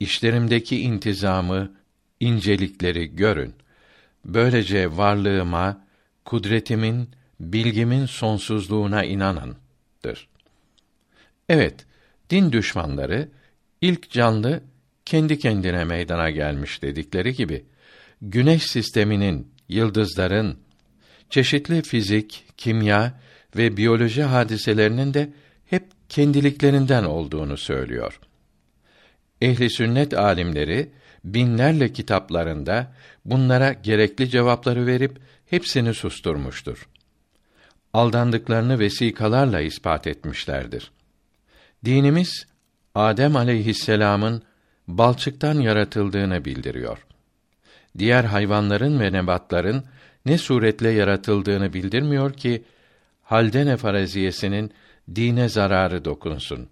İşlerimdeki 0.00 0.80
intizamı, 0.80 1.72
incelikleri 2.20 3.16
görün. 3.16 3.54
Böylece 4.24 4.96
varlığıma, 4.96 5.86
kudretimin, 6.24 7.10
bilgimin 7.40 8.06
sonsuzluğuna 8.06 9.04
inanındır. 9.04 10.28
Evet, 11.48 11.86
din 12.30 12.52
düşmanları 12.52 13.28
ilk 13.80 14.10
canlı 14.10 14.62
kendi 15.06 15.38
kendine 15.38 15.84
meydana 15.84 16.30
gelmiş 16.30 16.82
dedikleri 16.82 17.34
gibi 17.34 17.64
güneş 18.22 18.62
sisteminin, 18.62 19.50
yıldızların, 19.68 20.58
çeşitli 21.30 21.82
fizik, 21.82 22.44
kimya 22.56 23.20
ve 23.56 23.76
biyoloji 23.76 24.22
hadiselerinin 24.22 25.14
de 25.14 25.32
hep 25.66 25.84
kendiliklerinden 26.08 27.04
olduğunu 27.04 27.56
söylüyor. 27.56 28.20
Ehli 29.40 29.70
sünnet 29.70 30.14
alimleri 30.14 30.90
binlerle 31.24 31.92
kitaplarında 31.92 32.92
bunlara 33.24 33.72
gerekli 33.72 34.30
cevapları 34.30 34.86
verip 34.86 35.18
hepsini 35.46 35.94
susturmuştur. 35.94 36.88
Aldandıklarını 37.92 38.78
vesikalarla 38.78 39.60
ispat 39.60 40.06
etmişlerdir. 40.06 40.90
Dinimiz 41.84 42.46
Adem 42.94 43.36
aleyhisselam'ın 43.36 44.42
balçıktan 44.88 45.60
yaratıldığını 45.60 46.44
bildiriyor. 46.44 47.06
Diğer 47.98 48.24
hayvanların 48.24 49.00
ve 49.00 49.12
nebatların 49.12 49.84
ne 50.26 50.38
suretle 50.38 50.90
yaratıldığını 50.90 51.72
bildirmiyor 51.72 52.32
ki 52.32 52.64
Haldene 53.26 53.76
faraziyesinin 53.76 54.72
dine 55.14 55.48
zararı 55.48 56.04
dokunsun. 56.04 56.68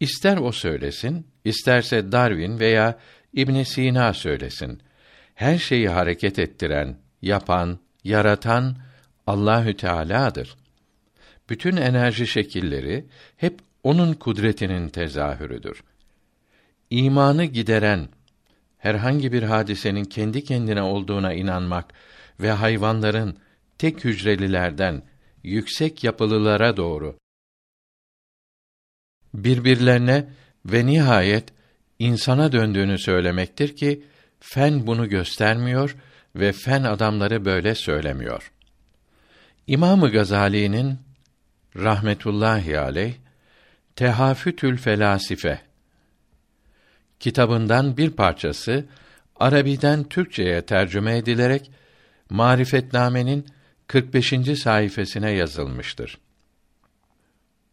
İster 0.00 0.36
o 0.36 0.52
söylesin, 0.52 1.26
isterse 1.44 2.12
Darwin 2.12 2.58
veya 2.58 2.98
İbn 3.32 3.62
Sina 3.62 4.14
söylesin. 4.14 4.82
Her 5.34 5.58
şeyi 5.58 5.88
hareket 5.88 6.38
ettiren, 6.38 6.96
yapan, 7.22 7.78
yaratan 8.04 8.76
Allahü 9.26 9.76
Teala'dır. 9.76 10.56
Bütün 11.50 11.76
enerji 11.76 12.26
şekilleri 12.26 13.06
hep 13.36 13.58
onun 13.82 14.12
kudretinin 14.12 14.88
tezahürüdür. 14.88 15.82
İmanı 16.90 17.44
gideren 17.44 18.08
herhangi 18.78 19.32
bir 19.32 19.42
hadisenin 19.42 20.04
kendi 20.04 20.44
kendine 20.44 20.82
olduğuna 20.82 21.32
inanmak 21.32 21.94
ve 22.40 22.50
hayvanların 22.50 23.38
tek 23.78 24.04
hücrelilerden 24.04 25.02
yüksek 25.42 26.04
yapılılara 26.04 26.76
doğru 26.76 27.18
birbirlerine 29.34 30.28
ve 30.66 30.86
nihayet 30.86 31.44
insana 31.98 32.52
döndüğünü 32.52 32.98
söylemektir 32.98 33.76
ki 33.76 34.04
fen 34.40 34.86
bunu 34.86 35.08
göstermiyor 35.08 35.96
ve 36.36 36.52
fen 36.52 36.82
adamları 36.82 37.44
böyle 37.44 37.74
söylemiyor. 37.74 38.52
İmamı 39.66 40.10
Gazali'nin 40.10 40.98
rahmetullahi 41.76 42.78
aleyh 42.78 43.14
Tehafütül 43.96 44.76
Felasife 44.76 45.67
kitabından 47.20 47.96
bir 47.96 48.10
parçası 48.10 48.84
Arabiden 49.36 50.04
Türkçeye 50.04 50.62
tercüme 50.62 51.16
edilerek 51.16 51.70
Marifetname'nin 52.30 53.46
45. 53.86 54.34
sayfasına 54.62 55.28
yazılmıştır. 55.28 56.18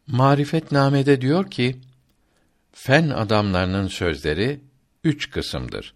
Marifetname'de 0.07 1.21
diyor 1.21 1.51
ki, 1.51 1.75
fen 2.71 3.09
adamlarının 3.09 3.87
sözleri 3.87 4.59
üç 5.03 5.29
kısımdır. 5.31 5.93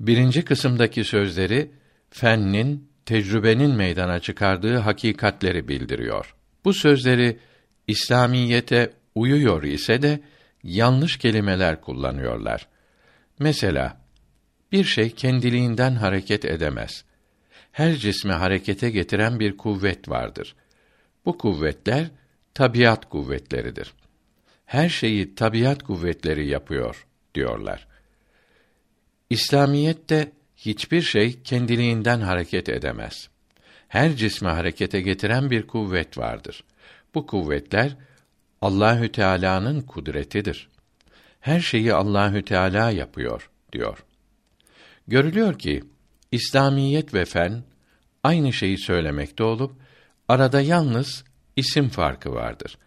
Birinci 0.00 0.44
kısımdaki 0.44 1.04
sözleri 1.04 1.70
fennin, 2.10 2.88
tecrübenin 3.06 3.70
meydana 3.70 4.20
çıkardığı 4.20 4.76
hakikatleri 4.76 5.68
bildiriyor. 5.68 6.34
Bu 6.64 6.74
sözleri 6.74 7.38
İslamiyete 7.86 8.92
uyuyor 9.14 9.62
ise 9.62 10.02
de 10.02 10.20
yanlış 10.62 11.16
kelimeler 11.16 11.80
kullanıyorlar. 11.80 12.68
Mesela 13.38 14.00
bir 14.72 14.84
şey 14.84 15.10
kendiliğinden 15.10 15.94
hareket 15.94 16.44
edemez. 16.44 17.04
Her 17.72 17.94
cismi 17.94 18.32
harekete 18.32 18.90
getiren 18.90 19.40
bir 19.40 19.56
kuvvet 19.56 20.08
vardır. 20.08 20.56
Bu 21.24 21.38
kuvvetler 21.38 22.10
tabiat 22.54 23.08
kuvvetleridir. 23.08 23.94
Her 24.66 24.88
şeyi 24.88 25.34
tabiat 25.34 25.82
kuvvetleri 25.82 26.48
yapıyor 26.48 27.06
diyorlar. 27.34 27.88
İslamiyette 29.30 30.32
hiçbir 30.56 31.02
şey 31.02 31.42
kendiliğinden 31.42 32.20
hareket 32.20 32.68
edemez. 32.68 33.28
Her 33.88 34.16
cismi 34.16 34.48
harekete 34.48 35.00
getiren 35.00 35.50
bir 35.50 35.66
kuvvet 35.66 36.18
vardır. 36.18 36.64
Bu 37.14 37.26
kuvvetler 37.26 37.96
Allahü 38.60 39.12
Teala'nın 39.12 39.80
kudretidir. 39.80 40.68
Her 41.48 41.60
şeyi 41.60 41.94
Allahü 41.94 42.44
Teala 42.44 42.90
yapıyor 42.90 43.50
diyor. 43.72 44.04
Görülüyor 45.06 45.58
ki 45.58 45.84
İslamiyet 46.32 47.14
ve 47.14 47.24
fen 47.24 47.62
aynı 48.24 48.52
şeyi 48.52 48.78
söylemekte 48.78 49.44
olup 49.44 49.72
arada 50.28 50.60
yalnız 50.60 51.24
isim 51.56 51.88
farkı 51.88 52.32
vardır. 52.32 52.78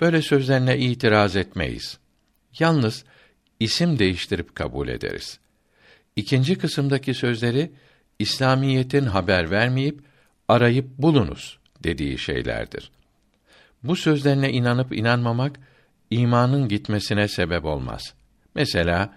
Böyle 0.00 0.22
sözlerine 0.22 0.78
itiraz 0.78 1.36
etmeyiz. 1.36 1.98
Yalnız 2.58 3.04
isim 3.60 3.98
değiştirip 3.98 4.54
kabul 4.54 4.88
ederiz. 4.88 5.38
İkinci 6.16 6.58
kısımdaki 6.58 7.14
sözleri 7.14 7.72
İslamiyetin 8.18 9.04
haber 9.04 9.50
vermeyip 9.50 10.00
arayıp 10.48 10.98
bulunuz 10.98 11.58
dediği 11.82 12.18
şeylerdir. 12.18 12.90
Bu 13.82 13.96
sözlerine 13.96 14.52
inanıp 14.52 14.92
inanmamak 14.92 15.60
imanın 16.10 16.68
gitmesine 16.68 17.28
sebep 17.28 17.64
olmaz. 17.64 18.14
Mesela 18.54 19.14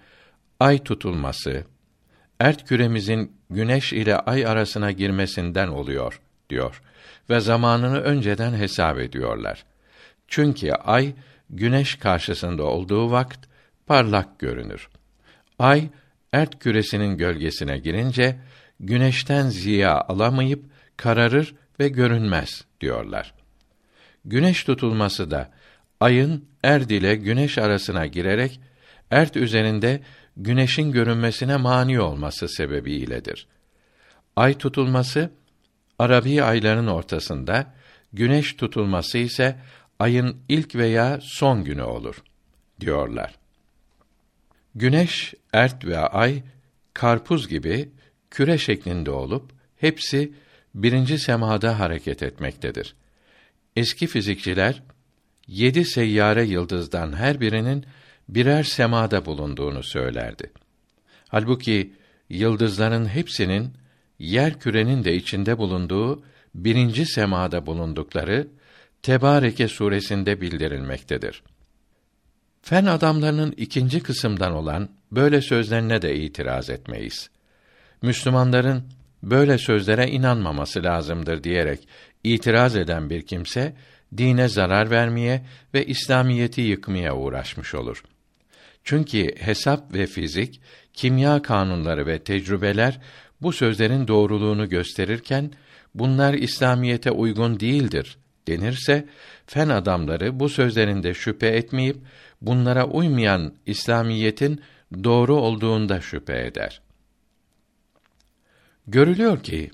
ay 0.60 0.78
tutulması 0.78 1.64
ert 2.40 2.64
küremizin 2.64 3.36
güneş 3.50 3.92
ile 3.92 4.16
ay 4.16 4.46
arasına 4.46 4.90
girmesinden 4.90 5.68
oluyor 5.68 6.20
diyor 6.50 6.82
ve 7.30 7.40
zamanını 7.40 8.00
önceden 8.00 8.54
hesap 8.54 8.98
ediyorlar. 8.98 9.64
Çünkü 10.28 10.72
ay 10.72 11.14
güneş 11.50 11.94
karşısında 11.94 12.62
olduğu 12.64 13.10
vakit 13.10 13.40
parlak 13.86 14.38
görünür. 14.38 14.88
Ay 15.58 15.88
ert 16.32 16.58
küresinin 16.58 17.16
gölgesine 17.16 17.78
girince 17.78 18.40
güneşten 18.80 19.48
ziya 19.48 20.00
alamayıp 20.00 20.64
kararır 20.96 21.54
ve 21.80 21.88
görünmez 21.88 22.64
diyorlar. 22.80 23.34
Güneş 24.24 24.64
tutulması 24.64 25.30
da 25.30 25.50
ayın 26.02 26.44
erd 26.62 26.90
ile 26.90 27.14
güneş 27.14 27.58
arasına 27.58 28.06
girerek 28.06 28.60
ert 29.10 29.36
üzerinde 29.36 30.00
güneşin 30.36 30.92
görünmesine 30.92 31.56
mani 31.56 32.00
olması 32.00 32.48
sebebiyledir. 32.48 33.46
Ay 34.36 34.58
tutulması 34.58 35.30
Arabi 35.98 36.42
ayların 36.42 36.86
ortasında, 36.86 37.74
güneş 38.12 38.52
tutulması 38.52 39.18
ise 39.18 39.56
ayın 39.98 40.36
ilk 40.48 40.74
veya 40.74 41.18
son 41.22 41.64
günü 41.64 41.82
olur 41.82 42.22
diyorlar. 42.80 43.34
Güneş, 44.74 45.34
ert 45.52 45.84
ve 45.84 45.98
ay 45.98 46.42
karpuz 46.94 47.48
gibi 47.48 47.90
küre 48.30 48.58
şeklinde 48.58 49.10
olup 49.10 49.52
hepsi 49.76 50.32
birinci 50.74 51.18
semada 51.18 51.78
hareket 51.78 52.22
etmektedir. 52.22 52.94
Eski 53.76 54.06
fizikçiler 54.06 54.82
yedi 55.46 55.84
seyyare 55.84 56.44
yıldızdan 56.44 57.12
her 57.12 57.40
birinin 57.40 57.84
birer 58.28 58.62
semada 58.62 59.26
bulunduğunu 59.26 59.82
söylerdi. 59.82 60.52
Halbuki 61.28 61.92
yıldızların 62.28 63.06
hepsinin 63.06 63.72
yer 64.18 64.60
kürenin 64.60 65.04
de 65.04 65.14
içinde 65.14 65.58
bulunduğu 65.58 66.22
birinci 66.54 67.06
semada 67.06 67.66
bulundukları 67.66 68.48
Tebareke 69.02 69.68
suresinde 69.68 70.40
bildirilmektedir. 70.40 71.42
Fen 72.62 72.86
adamlarının 72.86 73.54
ikinci 73.56 74.02
kısımdan 74.02 74.52
olan 74.52 74.88
böyle 75.12 75.40
sözlerine 75.40 76.02
de 76.02 76.16
itiraz 76.16 76.70
etmeyiz. 76.70 77.30
Müslümanların 78.02 78.84
böyle 79.22 79.58
sözlere 79.58 80.08
inanmaması 80.08 80.82
lazımdır 80.82 81.44
diyerek 81.44 81.88
itiraz 82.24 82.76
eden 82.76 83.10
bir 83.10 83.22
kimse 83.22 83.74
dine 84.16 84.48
zarar 84.48 84.90
vermeye 84.90 85.46
ve 85.74 85.86
İslamiyeti 85.86 86.60
yıkmaya 86.60 87.16
uğraşmış 87.16 87.74
olur. 87.74 88.04
Çünkü 88.84 89.34
hesap 89.38 89.94
ve 89.94 90.06
fizik, 90.06 90.60
kimya 90.92 91.42
kanunları 91.42 92.06
ve 92.06 92.18
tecrübeler 92.18 93.00
bu 93.42 93.52
sözlerin 93.52 94.08
doğruluğunu 94.08 94.68
gösterirken 94.68 95.50
bunlar 95.94 96.34
İslamiyete 96.34 97.10
uygun 97.10 97.60
değildir 97.60 98.18
denirse 98.48 99.06
fen 99.46 99.68
adamları 99.68 100.40
bu 100.40 100.48
sözlerinde 100.48 101.14
şüphe 101.14 101.46
etmeyip 101.46 101.96
bunlara 102.40 102.86
uymayan 102.86 103.54
İslamiyetin 103.66 104.60
doğru 105.04 105.34
olduğunda 105.34 106.00
şüphe 106.00 106.46
eder. 106.46 106.80
Görülüyor 108.86 109.42
ki 109.42 109.70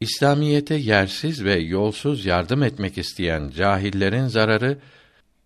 İslamiyete 0.00 0.74
yersiz 0.74 1.44
ve 1.44 1.54
yolsuz 1.54 2.26
yardım 2.26 2.62
etmek 2.62 2.98
isteyen 2.98 3.50
cahillerin 3.50 4.26
zararı 4.26 4.78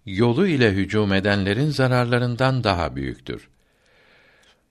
yolu 0.07 0.47
ile 0.47 0.73
hücum 0.73 1.13
edenlerin 1.13 1.71
zararlarından 1.71 2.65
daha 2.65 2.97
büyüktür. 2.97 3.49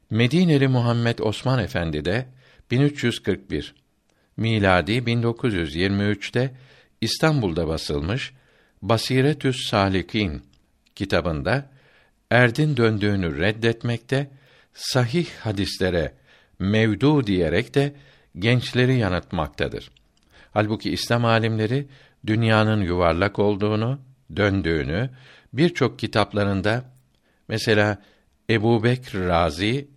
Medineli 0.09 0.67
Muhammed 0.67 1.19
Osman 1.19 1.59
Efendi 1.59 2.05
de 2.05 2.25
1341 2.71 3.75
miladi 4.37 4.91
1923'te 4.91 6.53
İstanbul'da 7.01 7.67
basılmış 7.67 8.33
Basiretüs 8.81 9.69
Salikin 9.69 10.41
kitabında 10.95 11.69
erdin 12.29 12.77
döndüğünü 12.77 13.37
reddetmekte, 13.37 14.31
sahih 14.73 15.29
hadislere 15.29 16.20
mevdu 16.61 17.27
diyerek 17.27 17.75
de 17.75 17.93
gençleri 18.39 18.97
yanıltmaktadır. 18.97 19.91
Halbuki 20.51 20.91
İslam 20.91 21.25
alimleri 21.25 21.87
dünyanın 22.27 22.81
yuvarlak 22.81 23.39
olduğunu, 23.39 23.99
döndüğünü 24.35 25.09
birçok 25.53 25.99
kitaplarında 25.99 26.83
mesela 27.47 28.01
Ebu 28.49 28.83
Bekr 28.83 29.17
Razi 29.17 29.87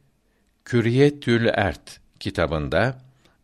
Küriyetül 0.65 1.47
Ert 1.47 2.01
kitabında 2.21 2.99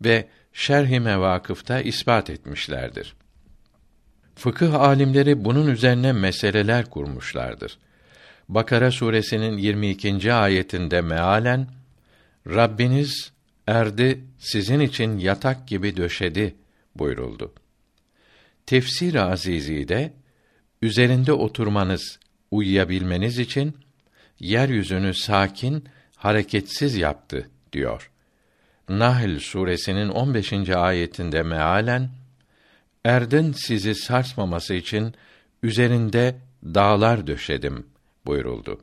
ve 0.04 0.28
Şerh-i 0.52 1.00
Mevakıf'ta 1.00 1.80
ispat 1.80 2.30
etmişlerdir. 2.30 3.14
Fıkıh 4.34 4.74
alimleri 4.74 5.44
bunun 5.44 5.66
üzerine 5.66 6.12
meseleler 6.12 6.90
kurmuşlardır. 6.90 7.78
Bakara 8.48 8.90
suresinin 8.90 9.58
22. 9.58 10.32
ayetinde 10.32 11.00
mealen 11.00 11.68
Rabbiniz 12.46 13.32
erdi 13.66 14.24
sizin 14.38 14.80
için 14.80 15.18
yatak 15.18 15.68
gibi 15.68 15.96
döşedi 15.96 16.54
buyuruldu. 16.96 17.52
Tefsir 18.66 19.14
Azizi 19.14 19.88
de 19.88 20.12
üzerinde 20.82 21.32
oturmanız, 21.32 22.18
uyuyabilmeniz 22.50 23.38
için 23.38 23.76
yeryüzünü 24.40 25.14
sakin, 25.14 25.84
hareketsiz 26.16 26.96
yaptı 26.96 27.50
diyor. 27.72 28.10
Nahl 28.88 29.38
suresinin 29.38 30.08
15. 30.08 30.52
ayetinde 30.68 31.42
mealen 31.42 32.10
Erdin 33.04 33.52
sizi 33.52 33.94
sarsmaması 33.94 34.74
için 34.74 35.14
üzerinde 35.62 36.36
dağlar 36.64 37.26
döşedim 37.26 37.86
buyuruldu. 38.26 38.80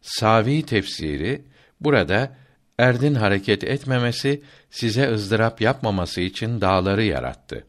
Savi 0.00 0.62
tefsiri 0.62 1.44
burada 1.80 2.36
erdin 2.78 3.14
hareket 3.14 3.64
etmemesi, 3.64 4.42
size 4.70 5.12
ızdırap 5.12 5.60
yapmaması 5.60 6.20
için 6.20 6.60
dağları 6.60 7.04
yarattı. 7.04 7.64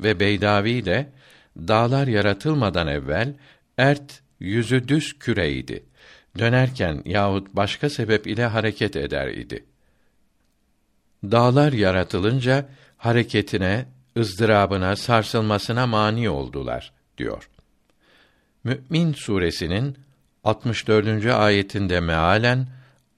Ve 0.00 0.20
Beydavi 0.20 0.84
de 0.84 1.08
dağlar 1.56 2.06
yaratılmadan 2.06 2.86
evvel 2.86 3.34
ert 3.78 4.20
yüzü 4.40 4.88
düz 4.88 5.18
küreydi. 5.18 5.84
Dönerken 6.38 7.02
yahut 7.04 7.56
başka 7.56 7.90
sebep 7.90 8.26
ile 8.26 8.46
hareket 8.46 8.96
eder 8.96 9.28
idi. 9.28 9.64
Dağlar 11.24 11.72
yaratılınca 11.72 12.68
hareketine, 12.96 13.86
ızdırabına, 14.16 14.96
sarsılmasına 14.96 15.86
mani 15.86 16.30
oldular 16.30 16.92
diyor. 17.18 17.50
Mü'min 18.64 19.12
suresinin 19.12 19.98
64. 20.44 21.26
ayetinde 21.26 22.00
mealen 22.00 22.66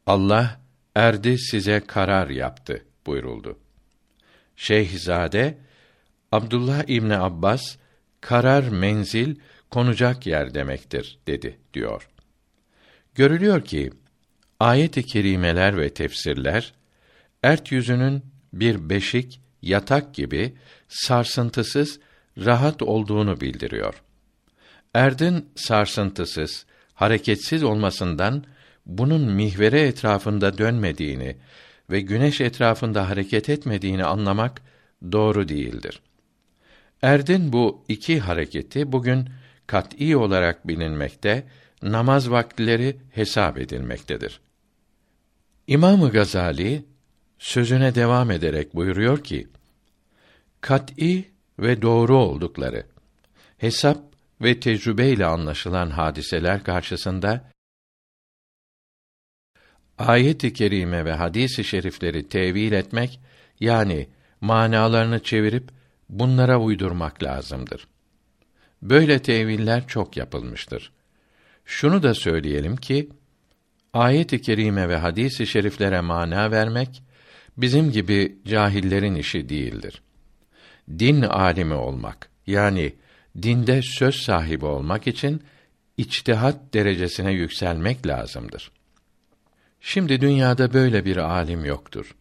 Allah 0.07 0.64
erdi 0.95 1.39
size 1.39 1.81
karar 1.81 2.29
yaptı 2.31 2.85
buyuruldu. 3.07 3.59
Şeyhzade 4.57 5.59
Abdullah 6.33 6.85
İbni 6.89 7.17
Abbas 7.17 7.77
karar 8.21 8.69
menzil 8.69 9.37
konacak 9.71 10.27
yer 10.27 10.55
demektir 10.55 11.19
dedi 11.27 11.59
diyor. 11.75 12.09
Görülüyor 13.15 13.65
ki 13.65 13.91
ayet-i 14.61 15.07
kerimeler 15.07 15.77
ve 15.77 15.95
tefsirler 15.95 16.75
ert 17.43 17.73
yüzünün 17.73 18.23
bir 18.53 18.91
beşik, 18.91 19.41
yatak 19.63 20.15
gibi 20.15 20.55
sarsıntısız, 20.89 22.01
rahat 22.39 22.83
olduğunu 22.83 23.41
bildiriyor. 23.41 24.03
Erdin 24.95 25.49
sarsıntısız, 25.57 26.67
hareketsiz 26.95 27.63
olmasından 27.63 28.45
bunun 28.87 29.33
mihvere 29.33 29.81
etrafında 29.81 30.59
dönmediğini 30.59 31.37
ve 31.91 32.01
güneş 32.01 32.41
etrafında 32.41 33.09
hareket 33.09 33.49
etmediğini 33.49 34.05
anlamak 34.05 34.63
doğru 35.13 35.49
değildir. 35.49 36.01
Erdin 37.03 37.53
bu 37.53 37.85
iki 37.89 38.21
hareketi 38.21 38.93
bugün 38.93 39.29
kat'î 39.67 40.17
olarak 40.17 40.69
bilinmekte, 40.69 41.47
namaz 41.83 42.31
vaktileri 42.31 42.97
hesap 43.11 43.59
edilmektedir. 43.59 44.41
İmam 45.67 46.11
Gazali 46.11 46.85
sözüne 47.39 47.95
devam 47.95 48.31
ederek 48.31 48.75
buyuruyor 48.75 49.25
ki: 49.25 49.49
Kat'î 50.61 51.25
ve 51.59 51.83
doğru 51.83 52.17
oldukları 52.17 52.87
hesap 53.59 53.99
ve 54.41 54.61
tecrübeyle 54.61 55.27
anlaşılan 55.27 55.91
hadiseler 55.91 56.65
karşısında 56.65 57.54
ayet-i 59.99 60.53
kerime 60.53 61.05
ve 61.05 61.13
hadis-i 61.13 61.65
şerifleri 61.65 62.29
tevil 62.29 62.73
etmek 62.73 63.21
yani 63.61 64.09
manalarını 64.41 65.23
çevirip 65.23 65.69
bunlara 66.09 66.61
uydurmak 66.61 67.23
lazımdır. 67.23 67.87
Böyle 68.83 69.19
teviller 69.19 69.89
çok 69.89 70.17
yapılmıştır. 70.17 70.93
Şunu 71.65 72.03
da 72.03 72.15
söyleyelim 72.15 72.77
ki 72.77 73.09
ayet-i 73.93 74.41
kerime 74.41 74.89
ve 74.89 74.97
hadis-i 74.97 75.47
şeriflere 75.47 76.01
mana 76.01 76.51
vermek 76.51 77.03
bizim 77.57 77.93
gibi 77.93 78.39
cahillerin 78.47 79.15
işi 79.15 79.49
değildir. 79.49 80.03
Din 80.91 81.23
alimi 81.23 81.75
olmak 81.75 82.29
yani 82.47 82.95
dinde 83.43 83.83
söz 83.83 84.15
sahibi 84.15 84.65
olmak 84.65 85.07
için 85.07 85.43
içtihat 85.97 86.75
derecesine 86.75 87.33
yükselmek 87.33 88.07
lazımdır. 88.07 88.71
Şimdi 89.87 90.21
dünyada 90.21 90.73
böyle 90.73 91.05
bir 91.05 91.17
alim 91.17 91.65
yoktur. 91.65 92.15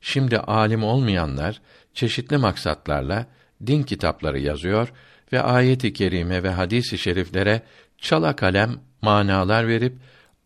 Şimdi 0.00 0.38
alim 0.38 0.84
olmayanlar 0.84 1.60
çeşitli 1.94 2.36
maksatlarla 2.36 3.26
din 3.66 3.82
kitapları 3.82 4.38
yazıyor 4.38 4.92
ve 5.32 5.40
ayet-i 5.40 5.92
kerime 5.92 6.42
ve 6.42 6.50
hadis-i 6.50 6.98
şeriflere 6.98 7.62
çala 7.98 8.36
kalem 8.36 8.80
manalar 9.02 9.68
verip 9.68 9.96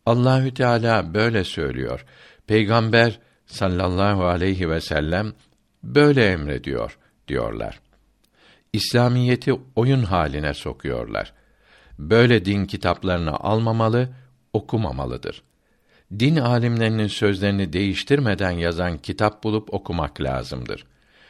Allahü 0.05 0.53
Teala 0.53 1.13
böyle 1.13 1.43
söylüyor. 1.43 2.05
Peygamber 2.47 3.19
sallallahu 3.45 4.25
aleyhi 4.25 4.69
ve 4.69 4.81
sellem 4.81 5.33
böyle 5.83 6.31
emrediyor 6.31 6.97
diyorlar. 7.27 7.79
İslamiyeti 8.73 9.53
oyun 9.75 10.03
haline 10.03 10.53
sokuyorlar. 10.53 11.33
Böyle 11.99 12.45
din 12.45 12.65
kitaplarını 12.65 13.39
almamalı, 13.39 14.09
okumamalıdır 14.53 15.43
din 16.19 16.35
alimlerinin 16.35 17.07
sözlerini 17.07 17.73
değiştirmeden 17.73 18.51
yazan 18.51 18.97
kitap 18.97 19.43
bulup 19.43 19.73
okumak 19.73 20.21
lazımdır. 20.21 20.85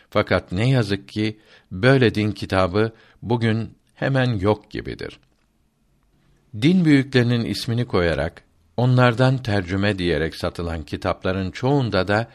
Fakat 0.09 0.51
ne 0.51 0.69
yazık 0.69 1.07
ki 1.07 1.39
böyle 1.71 2.15
din 2.15 2.31
kitabı 2.31 2.91
bugün 3.21 3.73
hemen 3.93 4.39
yok 4.39 4.71
gibidir. 4.71 5.19
Din 6.61 6.85
büyüklerinin 6.85 7.45
ismini 7.45 7.85
koyarak 7.85 8.43
onlardan 8.77 9.37
tercüme 9.37 9.99
diyerek 9.99 10.35
satılan 10.35 10.83
kitapların 10.83 11.51
çoğunda 11.51 12.07
da 12.07 12.27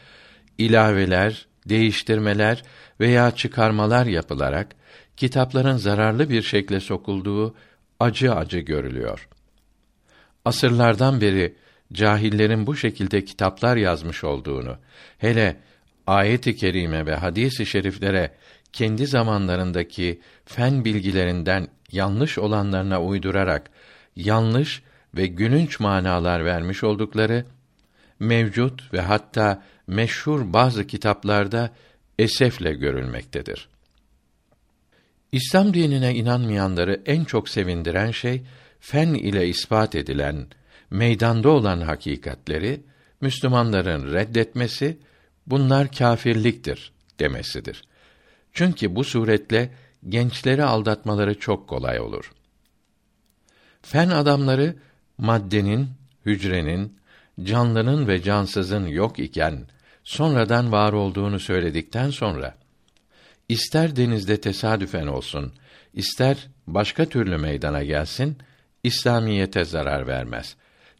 ilaveler, 0.57 1.47
değiştirmeler 1.69 2.63
veya 2.99 3.31
çıkarmalar 3.31 4.05
yapılarak 4.05 4.75
kitapların 5.17 5.77
zararlı 5.77 6.29
bir 6.29 6.41
şekle 6.41 6.79
sokulduğu 6.79 7.55
acı 7.99 8.33
acı 8.33 8.59
görülüyor. 8.59 9.27
Asırlardan 10.45 11.21
beri 11.21 11.55
cahillerin 11.93 12.67
bu 12.67 12.75
şekilde 12.75 13.25
kitaplar 13.25 13.77
yazmış 13.77 14.23
olduğunu, 14.23 14.77
hele 15.17 15.57
ayet-i 16.07 16.55
kerime 16.55 17.05
ve 17.05 17.15
hadis-i 17.15 17.65
şeriflere 17.65 18.31
kendi 18.73 19.07
zamanlarındaki 19.07 20.21
fen 20.45 20.85
bilgilerinden 20.85 21.67
yanlış 21.91 22.37
olanlarına 22.37 23.01
uydurarak 23.01 23.69
yanlış 24.15 24.83
ve 25.15 25.27
gününç 25.27 25.79
manalar 25.79 26.45
vermiş 26.45 26.83
oldukları 26.83 27.45
mevcut 28.19 28.93
ve 28.93 29.01
hatta 29.01 29.63
meşhur 29.87 30.53
bazı 30.53 30.87
kitaplarda 30.87 31.69
esefle 32.19 32.73
görülmektedir. 32.73 33.69
İslam 35.31 35.73
dinine 35.73 36.15
inanmayanları 36.15 37.01
en 37.05 37.23
çok 37.23 37.49
sevindiren 37.49 38.11
şey 38.11 38.41
fen 38.79 39.13
ile 39.13 39.47
ispat 39.47 39.95
edilen 39.95 40.45
meydanda 40.89 41.49
olan 41.49 41.81
hakikatleri 41.81 42.81
Müslümanların 43.21 44.13
reddetmesi, 44.13 44.97
bunlar 45.47 45.91
kâfirliktir 45.91 46.91
demesidir. 47.19 47.83
Çünkü 48.53 48.95
bu 48.95 49.03
suretle 49.03 49.71
gençleri 50.09 50.63
aldatmaları 50.63 51.39
çok 51.39 51.67
kolay 51.67 51.99
olur. 51.99 52.31
Fen 53.81 54.09
adamları 54.09 54.75
maddenin, 55.17 55.89
hücrenin, 56.25 56.97
canlının 57.43 58.07
ve 58.07 58.21
cansızın 58.21 58.87
yok 58.87 59.19
iken 59.19 59.65
sonradan 60.03 60.71
var 60.71 60.93
olduğunu 60.93 61.39
söyledikten 61.39 62.09
sonra 62.09 62.57
ister 63.49 63.95
denizde 63.95 64.41
tesadüfen 64.41 65.07
olsun, 65.07 65.53
ister 65.93 66.47
başka 66.67 67.05
türlü 67.05 67.37
meydana 67.37 67.83
gelsin, 67.83 68.37
İslamiyete 68.83 69.65
zarar 69.65 70.07
vermez. 70.07 70.55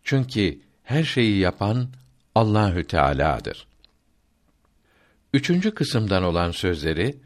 Çünkü 0.07 0.59
her 0.83 1.03
şeyi 1.03 1.37
yapan 1.37 1.89
Allahü 2.35 2.87
Teala'dır. 2.87 3.67
Üçüncü 5.33 5.75
kısımdan 5.75 6.23
olan 6.23 6.51
sözleri 6.51 7.17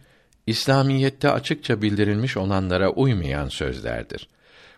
İslamiyette 0.47 1.31
açıkça 1.31 1.81
bildirilmiş 1.81 2.37
olanlara 2.37 2.89
uymayan 2.89 3.49
sözlerdir. 3.49 4.27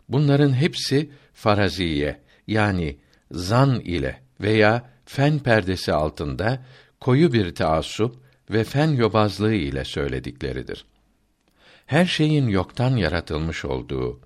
Bunların 0.09 0.53
hepsi 0.53 1.09
faraziye 1.33 2.19
yani 2.47 2.97
zan 3.31 3.79
ile 3.79 4.21
veya 4.41 4.89
fen 5.05 5.39
perdesi 5.39 5.93
altında 5.93 6.63
koyu 6.99 7.33
bir 7.33 7.55
taassup 7.55 8.15
ve 8.49 8.63
fen 8.63 8.87
yobazlığı 8.87 9.53
ile 9.53 9.85
söyledikleridir. 9.85 10.85
Her 11.85 12.05
şeyin 12.05 12.47
yoktan 12.47 12.95
yaratılmış 12.97 13.65
olduğu 13.65 14.19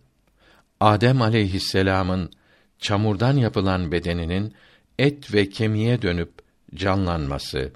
Adem 0.80 1.22
aleyhisselam'ın 1.22 2.32
çamurdan 2.80 3.38
yapılan 3.38 3.92
bedeninin 3.92 4.54
et 5.00 5.34
ve 5.34 5.50
kemiğe 5.50 6.02
dönüp 6.02 6.32
canlanması, 6.76 7.72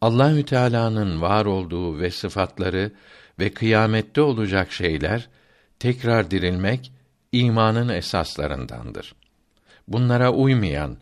Allahü 0.00 0.44
Teala'nın 0.44 1.20
var 1.20 1.44
olduğu 1.44 1.98
ve 1.98 2.10
sıfatları 2.10 2.92
ve 3.38 3.50
kıyamette 3.50 4.20
olacak 4.20 4.72
şeyler 4.72 5.28
tekrar 5.78 6.30
dirilmek 6.30 6.92
imanın 7.32 7.88
esaslarındandır. 7.88 9.14
Bunlara 9.88 10.32
uymayan, 10.32 10.96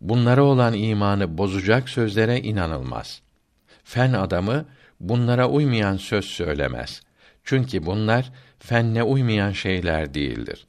bunlara 0.00 0.42
olan 0.42 0.74
imanı 0.74 1.38
bozacak 1.38 1.88
sözlere 1.88 2.40
inanılmaz. 2.40 3.22
Fen 3.84 4.12
adamı 4.12 4.64
bunlara 5.00 5.48
uymayan 5.48 5.96
söz 5.96 6.24
söylemez. 6.24 7.02
Çünkü 7.44 7.86
bunlar 7.86 8.32
fenne 8.58 9.02
uymayan 9.02 9.52
şeyler 9.52 10.14
değildir. 10.14 10.66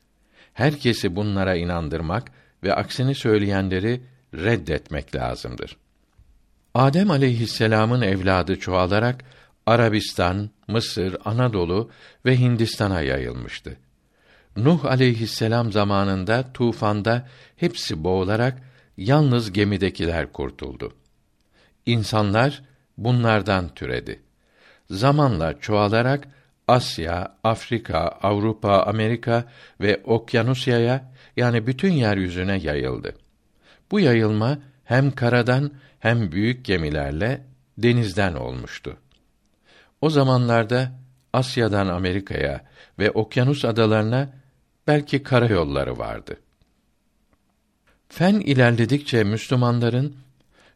Herkesi 0.59 1.15
bunlara 1.15 1.55
inandırmak 1.55 2.31
ve 2.63 2.73
aksini 2.73 3.15
söyleyenleri 3.15 4.01
reddetmek 4.33 5.15
lazımdır. 5.15 5.77
Adem 6.73 7.11
aleyhisselam'ın 7.11 8.01
evladı 8.01 8.59
çoğalarak 8.59 9.23
Arabistan, 9.65 10.49
Mısır, 10.67 11.17
Anadolu 11.25 11.89
ve 12.25 12.39
Hindistan'a 12.39 13.01
yayılmıştı. 13.01 13.77
Nuh 14.57 14.85
aleyhisselam 14.85 15.71
zamanında 15.71 16.53
tufanda 16.53 17.27
hepsi 17.55 18.03
boğularak 18.03 18.57
yalnız 18.97 19.51
gemidekiler 19.51 20.31
kurtuldu. 20.31 20.93
İnsanlar 21.85 22.61
bunlardan 22.97 23.69
türedi. 23.75 24.19
Zamanla 24.89 25.59
çoğalarak 25.59 26.27
Asya, 26.69 27.36
Afrika, 27.43 27.99
Avrupa, 28.21 28.84
Amerika 28.84 29.45
ve 29.82 30.01
Okyanusya'ya 30.03 31.12
yani 31.38 31.67
bütün 31.67 31.91
yeryüzüne 31.91 32.60
yayıldı. 32.60 33.15
Bu 33.91 33.99
yayılma 33.99 34.60
hem 34.84 35.12
karadan 35.12 35.71
hem 35.99 36.32
büyük 36.32 36.65
gemilerle 36.65 37.45
denizden 37.77 38.34
olmuştu. 38.34 38.97
O 40.01 40.10
zamanlarda 40.10 40.91
Asya'dan 41.34 41.88
Amerika'ya 41.88 42.62
ve 42.99 43.12
okyanus 43.12 43.65
adalarına 43.65 44.29
belki 44.88 45.23
karayolları 45.23 45.97
vardı. 45.97 46.38
Fen 48.10 48.34
ilerledikçe 48.34 49.23
Müslümanların 49.23 50.15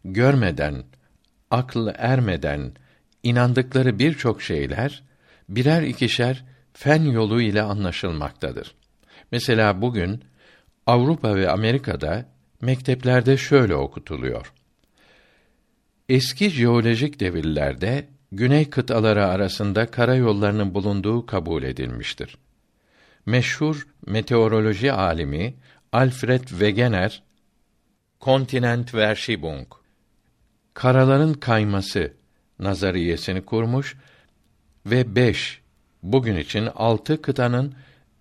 görmeden, 0.05 0.83
akıl 1.51 1.87
ermeden 1.97 2.71
inandıkları 3.23 3.99
birçok 3.99 4.41
şeyler 4.41 5.03
birer 5.49 5.81
ikişer 5.81 6.45
fen 6.73 7.03
yolu 7.03 7.41
ile 7.41 7.61
anlaşılmaktadır. 7.61 8.75
Mesela 9.31 9.81
bugün 9.81 10.23
Avrupa 10.87 11.35
ve 11.35 11.49
Amerika'da 11.49 12.25
mekteplerde 12.61 13.37
şöyle 13.37 13.75
okutuluyor. 13.75 14.53
Eski 16.09 16.49
jeolojik 16.49 17.19
devirlerde 17.19 18.07
güney 18.31 18.69
kıtaları 18.69 19.27
arasında 19.27 19.91
karayollarının 19.91 20.73
bulunduğu 20.73 21.25
kabul 21.25 21.63
edilmiştir. 21.63 22.37
Meşhur 23.25 23.87
meteoroloji 24.05 24.91
alimi 24.93 25.53
Alfred 25.91 26.43
Wegener 26.47 27.23
Kontinentverschiebung 28.19 29.67
karaların 30.73 31.33
kayması 31.33 32.13
nazariyesini 32.59 33.41
kurmuş 33.41 33.97
ve 34.85 35.15
beş, 35.15 35.61
bugün 36.03 36.35
için 36.35 36.69
altı 36.75 37.21
kıtanın 37.21 37.73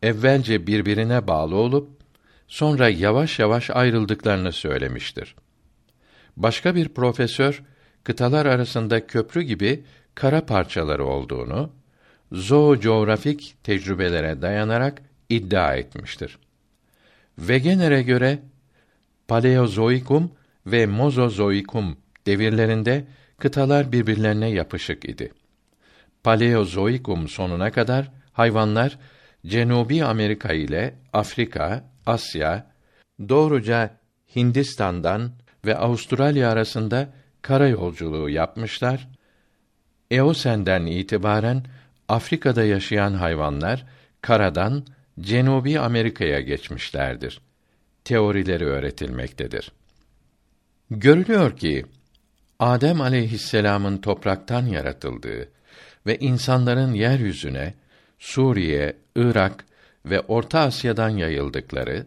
evvelce 0.02 0.66
birbirine 0.66 1.26
bağlı 1.26 1.56
olup 1.56 1.90
sonra 2.48 2.88
yavaş 2.88 3.38
yavaş 3.38 3.70
ayrıldıklarını 3.70 4.52
söylemiştir. 4.52 5.34
Başka 6.36 6.74
bir 6.74 6.88
profesör 6.88 7.62
kıtalar 8.04 8.46
arasında 8.46 9.06
köprü 9.06 9.42
gibi 9.42 9.84
kara 10.14 10.46
parçaları 10.46 11.04
olduğunu 11.04 11.72
zoocoğrafik 12.32 13.54
tecrübelere 13.64 14.42
dayanarak 14.42 15.02
iddia 15.28 15.74
etmiştir. 15.74 16.38
Wegener'e 17.36 18.02
göre 18.02 18.38
Paleozoikum 19.28 20.32
ve 20.66 20.86
Mozozoikum 20.86 21.96
devirlerinde 22.26 23.04
kıtalar 23.38 23.92
birbirlerine 23.92 24.50
yapışık 24.50 25.04
idi. 25.04 25.32
Paleozoikum 26.22 27.28
sonuna 27.28 27.70
kadar 27.70 28.10
hayvanlar 28.32 28.98
Cenubi 29.46 30.04
Amerika 30.04 30.52
ile 30.52 30.94
Afrika, 31.12 31.84
Asya, 32.06 32.66
doğruca 33.28 33.96
Hindistan'dan 34.36 35.32
ve 35.66 35.76
Avustralya 35.76 36.50
arasında 36.50 37.08
kara 37.42 37.68
yolculuğu 37.68 38.30
yapmışlar. 38.30 39.08
Eosen'den 40.10 40.86
itibaren 40.86 41.64
Afrika'da 42.08 42.64
yaşayan 42.64 43.14
hayvanlar 43.14 43.86
karadan 44.20 44.86
Cenubi 45.20 45.80
Amerika'ya 45.80 46.40
geçmişlerdir. 46.40 47.40
Teorileri 48.04 48.64
öğretilmektedir. 48.64 49.72
Görülüyor 50.90 51.56
ki 51.56 51.86
Adem 52.58 53.00
aleyhisselam'ın 53.00 53.98
topraktan 53.98 54.66
yaratıldığı 54.66 55.48
ve 56.06 56.18
insanların 56.18 56.94
yeryüzüne 56.94 57.74
Suriye, 58.18 58.96
Irak 59.16 59.64
ve 60.06 60.20
Orta 60.20 60.60
Asya'dan 60.60 61.08
yayıldıkları 61.08 62.06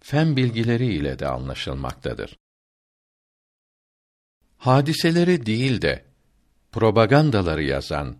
fen 0.00 0.36
bilgileri 0.36 0.86
ile 0.86 1.18
de 1.18 1.28
anlaşılmaktadır. 1.28 2.38
Hadiseleri 4.58 5.46
değil 5.46 5.82
de 5.82 6.04
propagandaları 6.72 7.62
yazan 7.62 8.16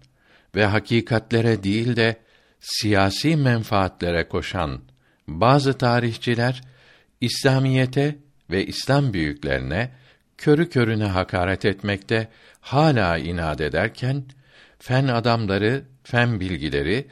ve 0.55 0.67
hakikatlere 0.67 1.63
değil 1.63 1.97
de 1.97 2.17
siyasi 2.61 3.37
menfaatlere 3.37 4.29
koşan 4.29 4.81
bazı 5.29 5.79
tarihçiler 5.79 6.63
İslamiyete 7.21 8.19
ve 8.51 8.67
İslam 8.67 9.13
büyüklerine 9.13 9.91
körü 10.39 10.69
körüne 10.71 11.05
hakaret 11.05 11.65
etmekte 11.65 12.29
hala 12.61 13.19
inat 13.19 13.61
ederken 13.61 14.25
fen 14.81 15.09
adamları, 15.09 15.85
fen 16.03 16.41
bilgileri 16.41 17.07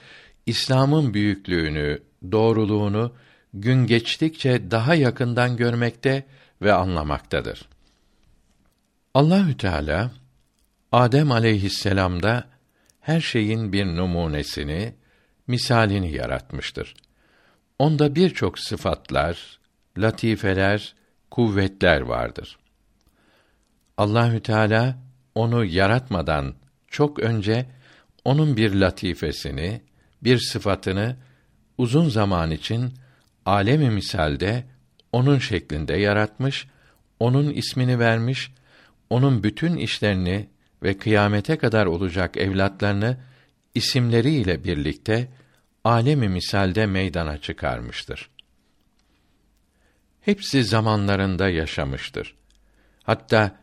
İslam'ın 0.47 1.15
büyüklüğünü, 1.15 2.03
doğruluğunu 2.33 3.13
gün 3.55 3.87
geçtikçe 3.87 4.71
daha 4.71 4.95
yakından 4.95 5.57
görmekte 5.57 6.27
ve 6.63 6.73
anlamaktadır. 6.73 7.69
Allahü 9.15 9.57
Teala 9.57 10.11
Adem 10.93 11.33
aleyhisselam'da 11.33 12.45
her 13.01 13.21
şeyin 13.21 13.73
bir 13.73 13.87
numunesini, 13.87 14.95
misalini 15.47 16.13
yaratmıştır. 16.13 16.95
Onda 17.79 18.15
birçok 18.15 18.59
sıfatlar, 18.59 19.59
latifeler, 19.99 20.95
kuvvetler 21.31 22.01
vardır. 22.01 22.59
Allahü 23.97 24.41
Teala 24.41 24.99
onu 25.35 25.65
yaratmadan 25.65 26.55
çok 26.91 27.19
önce 27.19 27.67
onun 28.25 28.57
bir 28.57 28.75
latifesini, 28.75 29.83
bir 30.23 30.39
sıfatını 30.39 31.17
uzun 31.79 32.09
zaman 32.09 32.51
için 32.51 32.95
alemi 33.47 33.91
misalde 33.91 34.65
onun 35.13 35.39
şeklinde 35.39 35.97
yaratmış, 35.97 36.67
onun 37.21 37.51
ismini 37.51 37.99
vermiş, 37.99 38.53
onun 39.11 39.43
bütün 39.43 39.77
işlerini 39.77 40.49
ve 40.83 40.99
kıyamete 40.99 41.59
kadar 41.59 41.87
olacak 41.87 42.37
evlatlarını 42.37 43.17
isimleriyle 43.75 44.65
birlikte 44.65 45.29
alemi 45.85 46.29
misalde 46.29 46.87
meydana 46.87 47.39
çıkarmıştır. 47.39 48.31
Hepsi 50.21 50.65
zamanlarında 50.65 51.49
yaşamıştır. 51.49 52.35
Hatta 53.03 53.57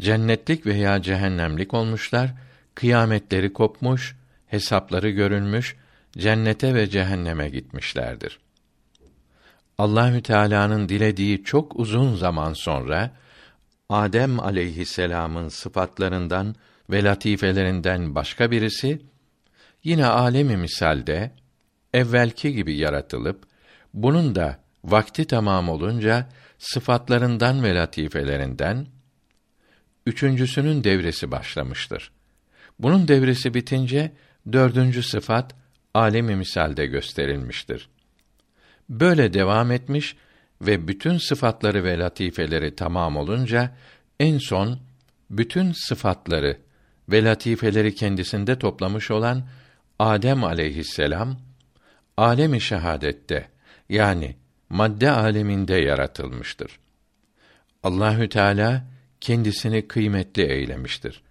cennetlik 0.00 0.66
veya 0.66 1.02
cehennemlik 1.02 1.74
olmuşlar, 1.74 2.30
kıyametleri 2.78 3.52
kopmuş, 3.52 4.16
hesapları 4.46 5.10
görülmüş, 5.10 5.76
cennete 6.18 6.74
ve 6.74 6.90
cehenneme 6.90 7.48
gitmişlerdir. 7.48 8.38
Allahü 9.78 10.22
Teala'nın 10.22 10.88
dilediği 10.88 11.44
çok 11.44 11.78
uzun 11.78 12.14
zaman 12.14 12.52
sonra 12.52 13.10
Adem 13.88 14.40
aleyhisselam'ın 14.40 15.48
sıfatlarından 15.48 16.54
ve 16.90 17.04
latifelerinden 17.04 18.14
başka 18.14 18.50
birisi 18.50 19.02
yine 19.84 20.06
alemi 20.06 20.56
misalde 20.56 21.32
evvelki 21.92 22.52
gibi 22.52 22.76
yaratılıp 22.76 23.44
bunun 23.94 24.34
da 24.34 24.58
vakti 24.84 25.24
tamam 25.24 25.68
olunca 25.68 26.28
sıfatlarından 26.58 27.62
ve 27.62 27.74
latifelerinden 27.74 28.86
üçüncüsünün 30.06 30.84
devresi 30.84 31.30
başlamıştır. 31.30 32.17
Bunun 32.78 33.08
devresi 33.08 33.54
bitince 33.54 34.12
dördüncü 34.52 35.02
sıfat 35.02 35.54
alemi 35.94 36.36
misalde 36.36 36.86
gösterilmiştir. 36.86 37.88
Böyle 38.88 39.32
devam 39.32 39.72
etmiş 39.72 40.16
ve 40.60 40.88
bütün 40.88 41.18
sıfatları 41.18 41.84
ve 41.84 41.98
latifeleri 41.98 42.74
tamam 42.76 43.16
olunca 43.16 43.76
en 44.20 44.38
son 44.38 44.78
bütün 45.30 45.72
sıfatları 45.72 46.58
ve 47.08 47.24
latifeleri 47.24 47.94
kendisinde 47.94 48.58
toplamış 48.58 49.10
olan 49.10 49.48
Adem 49.98 50.44
aleyhisselam 50.44 51.38
alemi 52.16 52.60
şehadette 52.60 53.48
yani 53.88 54.36
madde 54.68 55.10
aleminde 55.10 55.74
yaratılmıştır. 55.74 56.78
Allahü 57.82 58.28
Teala 58.28 58.84
kendisini 59.20 59.88
kıymetli 59.88 60.42
eylemiştir. 60.42 61.22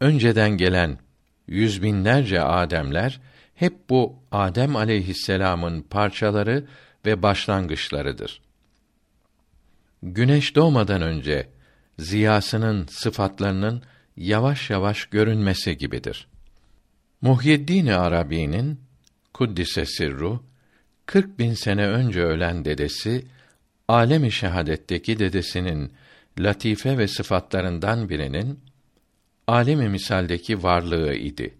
Önceden 0.00 0.50
gelen 0.50 0.98
yüz 1.46 1.82
binlerce 1.82 2.40
Ademler 2.40 3.20
hep 3.54 3.90
bu 3.90 4.16
Adem 4.32 4.76
aleyhisselam'ın 4.76 5.82
parçaları 5.82 6.66
ve 7.06 7.22
başlangıçlarıdır. 7.22 8.42
Güneş 10.02 10.56
doğmadan 10.56 11.02
önce 11.02 11.48
ziyasının 11.98 12.86
sıfatlarının 12.90 13.82
yavaş 14.16 14.70
yavaş 14.70 15.06
görünmesi 15.06 15.76
gibidir. 15.76 16.28
Muhyiddin 17.20 17.86
Arabi'nin 17.86 18.80
kuddise 19.34 19.86
sirru 19.86 20.44
40 21.06 21.38
bin 21.38 21.54
sene 21.54 21.86
önce 21.86 22.22
ölen 22.22 22.64
dedesi 22.64 23.26
alemi 23.88 24.32
şehadetteki 24.32 25.18
dedesinin 25.18 25.92
latife 26.38 26.98
ve 26.98 27.08
sıfatlarından 27.08 28.08
birinin 28.08 28.60
alemi 29.46 29.88
misaldeki 29.88 30.62
varlığı 30.62 31.14
idi. 31.14 31.54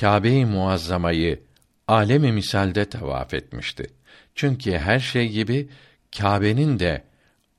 Kâbe-i 0.00 0.44
Muazzama'yı 0.44 1.40
alemi 1.88 2.32
misalde 2.32 2.84
tavaf 2.84 3.34
etmişti. 3.34 3.90
Çünkü 4.34 4.72
her 4.72 4.98
şey 4.98 5.28
gibi 5.28 5.68
Kâbe'nin 6.18 6.78
de 6.78 7.04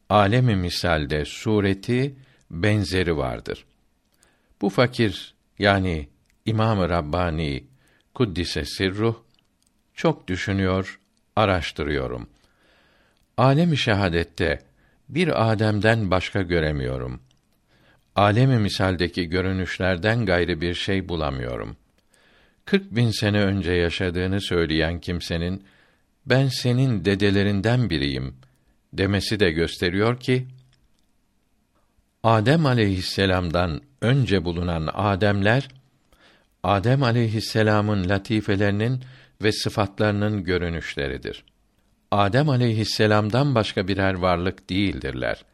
alemi 0.09 0.55
misalde 0.55 1.25
sureti 1.25 2.15
benzeri 2.51 3.17
vardır. 3.17 3.65
Bu 4.61 4.69
fakir 4.69 5.33
yani 5.59 6.09
İmam-ı 6.45 6.89
Rabbani 6.89 7.63
kuddise 8.13 8.65
sirruh 8.65 9.15
çok 9.93 10.27
düşünüyor, 10.27 10.99
araştırıyorum. 11.35 12.29
Alemi 13.37 13.77
şehadette 13.77 14.61
bir 15.09 15.51
Adem'den 15.51 16.11
başka 16.11 16.41
göremiyorum. 16.41 17.21
Alemi 18.15 18.59
misaldeki 18.59 19.29
görünüşlerden 19.29 20.25
gayrı 20.25 20.61
bir 20.61 20.73
şey 20.73 21.09
bulamıyorum. 21.09 21.77
Kırk 22.65 22.95
bin 22.95 23.11
sene 23.11 23.41
önce 23.41 23.71
yaşadığını 23.71 24.41
söyleyen 24.41 24.99
kimsenin 24.99 25.63
ben 26.25 26.47
senin 26.47 27.05
dedelerinden 27.05 27.89
biriyim 27.89 28.35
demesi 28.93 29.39
de 29.39 29.51
gösteriyor 29.51 30.19
ki 30.19 30.47
Adem 32.23 32.65
aleyhisselam'dan 32.65 33.81
önce 34.01 34.45
bulunan 34.45 34.89
Ademler 34.93 35.67
Adem 36.63 37.03
aleyhisselam'ın 37.03 38.09
latifelerinin 38.09 39.03
ve 39.43 39.51
sıfatlarının 39.51 40.43
görünüşleridir. 40.43 41.43
Adem 42.11 42.49
aleyhisselam'dan 42.49 43.55
başka 43.55 43.87
birer 43.87 44.13
varlık 44.13 44.69
değildirler. 44.69 45.45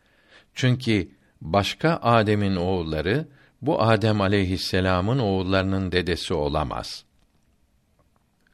Çünkü 0.53 1.07
başka 1.41 1.99
Adem'in 2.01 2.55
oğulları 2.55 3.27
bu 3.61 3.81
Adem 3.81 4.21
aleyhisselam'ın 4.21 5.19
oğullarının 5.19 5.91
dedesi 5.91 6.33
olamaz. 6.33 7.03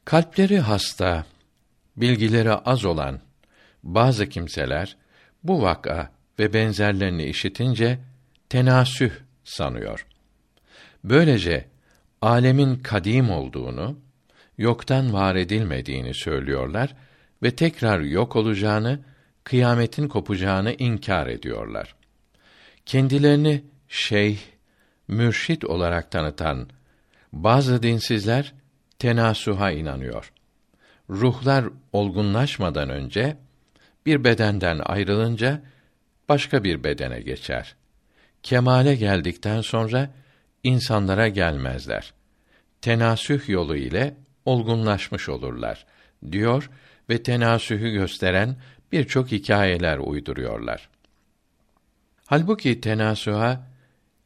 Kalpleri 0.06 0.60
hasta, 0.60 1.26
bilgileri 1.98 2.52
az 2.52 2.86
olan 2.86 3.20
bazı 3.84 4.30
kimseler 4.30 4.98
bu 5.44 5.62
vaka 5.62 6.12
ve 6.40 6.54
benzerlerini 6.54 7.26
işitince 7.26 8.00
tenasüh 8.50 9.12
sanıyor. 9.44 10.06
Böylece 11.04 11.66
alemin 12.22 12.76
kadim 12.76 13.30
olduğunu, 13.30 14.00
yoktan 14.58 15.14
var 15.14 15.36
edilmediğini 15.36 16.14
söylüyorlar 16.14 16.96
ve 17.44 17.52
tekrar 17.52 18.00
yok 18.00 18.36
olacağını, 18.36 19.00
kıyametin 19.44 20.08
kopacağını 20.08 20.74
inkar 20.74 21.28
ediyorlar. 21.28 21.97
Kendilerini 22.88 23.64
şeyh, 23.88 24.38
mürşit 25.08 25.66
olarak 25.66 26.12
tanıtan 26.12 26.70
bazı 27.34 27.84
dinsizler 27.84 28.54
tenasuha 29.00 29.72
inanıyor. 29.72 30.34
Ruhlar 31.10 31.66
olgunlaşmadan 31.94 32.90
önce 32.90 33.38
bir 34.06 34.24
bedenden 34.24 34.80
ayrılınca 34.86 35.62
başka 36.30 36.64
bir 36.64 36.84
bedene 36.84 37.22
geçer. 37.22 37.76
Kemale 38.44 38.96
geldikten 38.96 39.62
sonra 39.62 40.14
insanlara 40.64 41.28
gelmezler. 41.28 42.14
Tenasüh 42.82 43.50
yolu 43.50 43.76
ile 43.76 44.16
olgunlaşmış 44.46 45.30
olurlar 45.30 45.86
diyor 46.32 46.70
ve 47.10 47.24
tenasühü 47.24 47.92
gösteren 47.92 48.56
birçok 48.92 49.32
hikayeler 49.32 49.98
uyduruyorlar. 49.98 50.90
Halbuki 52.30 52.82
tenasüha 52.82 53.68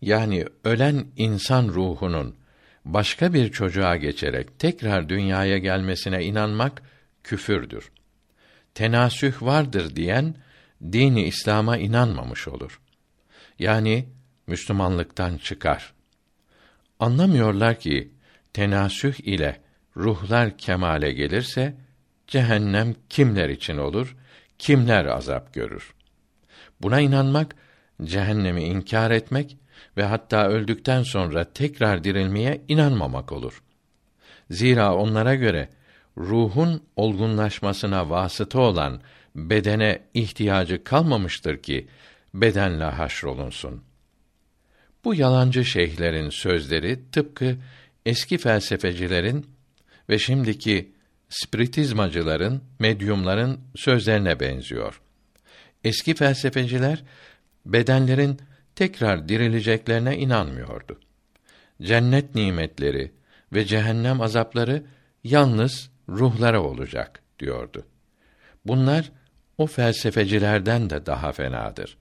yani 0.02 0.46
ölen 0.64 1.06
insan 1.16 1.68
ruhunun 1.68 2.36
başka 2.86 3.34
bir 3.34 3.52
çocuğa 3.52 3.96
geçerek 3.96 4.60
tekrar 4.60 5.10
dünyaya 5.10 5.58
gelmesine 5.58 6.24
inanmak 6.24 6.82
küfürdür. 7.24 7.92
Tenasüh 8.74 9.42
vardır 9.42 9.96
diyen 9.96 10.36
dini 10.84 11.24
İslam'a 11.24 11.78
inanmamış 11.78 12.48
olur. 12.48 12.82
Yani 13.60 14.10
Müslümanlıktan 14.48 15.38
çıkar. 15.38 15.94
Anlamıyorlar 17.00 17.80
ki 17.80 18.12
tenasüh 18.54 19.14
ile 19.14 19.62
ruhlar 19.98 20.58
kemale 20.58 21.12
gelirse 21.12 21.78
cehennem 22.28 22.96
kimler 23.10 23.50
için 23.50 23.78
olur, 23.78 24.16
kimler 24.60 25.06
azap 25.06 25.54
görür. 25.54 25.94
Buna 26.82 27.00
inanmak 27.00 27.56
cehennemi 28.04 28.64
inkar 28.64 29.12
etmek 29.12 29.58
ve 29.98 30.04
hatta 30.04 30.48
öldükten 30.48 31.04
sonra 31.04 31.54
tekrar 31.54 32.04
dirilmeye 32.04 32.62
inanmamak 32.68 33.32
olur. 33.32 33.64
Zira 34.52 34.96
onlara 34.96 35.36
göre 35.36 35.70
ruhun 36.18 36.84
olgunlaşmasına 36.96 38.10
vasıta 38.10 38.60
olan 38.60 39.02
bedene 39.36 40.02
ihtiyacı 40.14 40.84
kalmamıştır 40.84 41.58
ki 41.58 41.88
bedenle 42.34 42.84
haşrolunsun. 42.84 43.84
Bu 45.04 45.16
yalancı 45.16 45.66
şeyhlerin 45.66 46.30
sözleri 46.30 47.12
tıpkı 47.12 47.58
eski 48.06 48.38
felsefecilerin 48.38 49.46
ve 50.10 50.20
şimdiki 50.20 50.92
spiritizmacıların, 51.30 52.64
medyumların 52.80 53.60
sözlerine 53.76 54.40
benziyor. 54.40 55.02
Eski 55.84 56.14
felsefeciler 56.16 57.04
bedenlerin 57.66 58.40
tekrar 58.76 59.30
dirileceklerine 59.30 60.18
inanmıyordu. 60.18 61.00
Cennet 61.82 62.36
nimetleri 62.36 63.12
ve 63.54 63.66
cehennem 63.66 64.22
azapları 64.22 64.84
yalnız 65.24 65.90
ruhlara 66.10 66.62
olacak 66.62 67.22
diyordu. 67.40 67.86
Bunlar 68.66 69.12
o 69.58 69.68
felsefecilerden 69.68 70.90
de 70.90 71.06
daha 71.06 71.32
fenadır. 71.32 71.98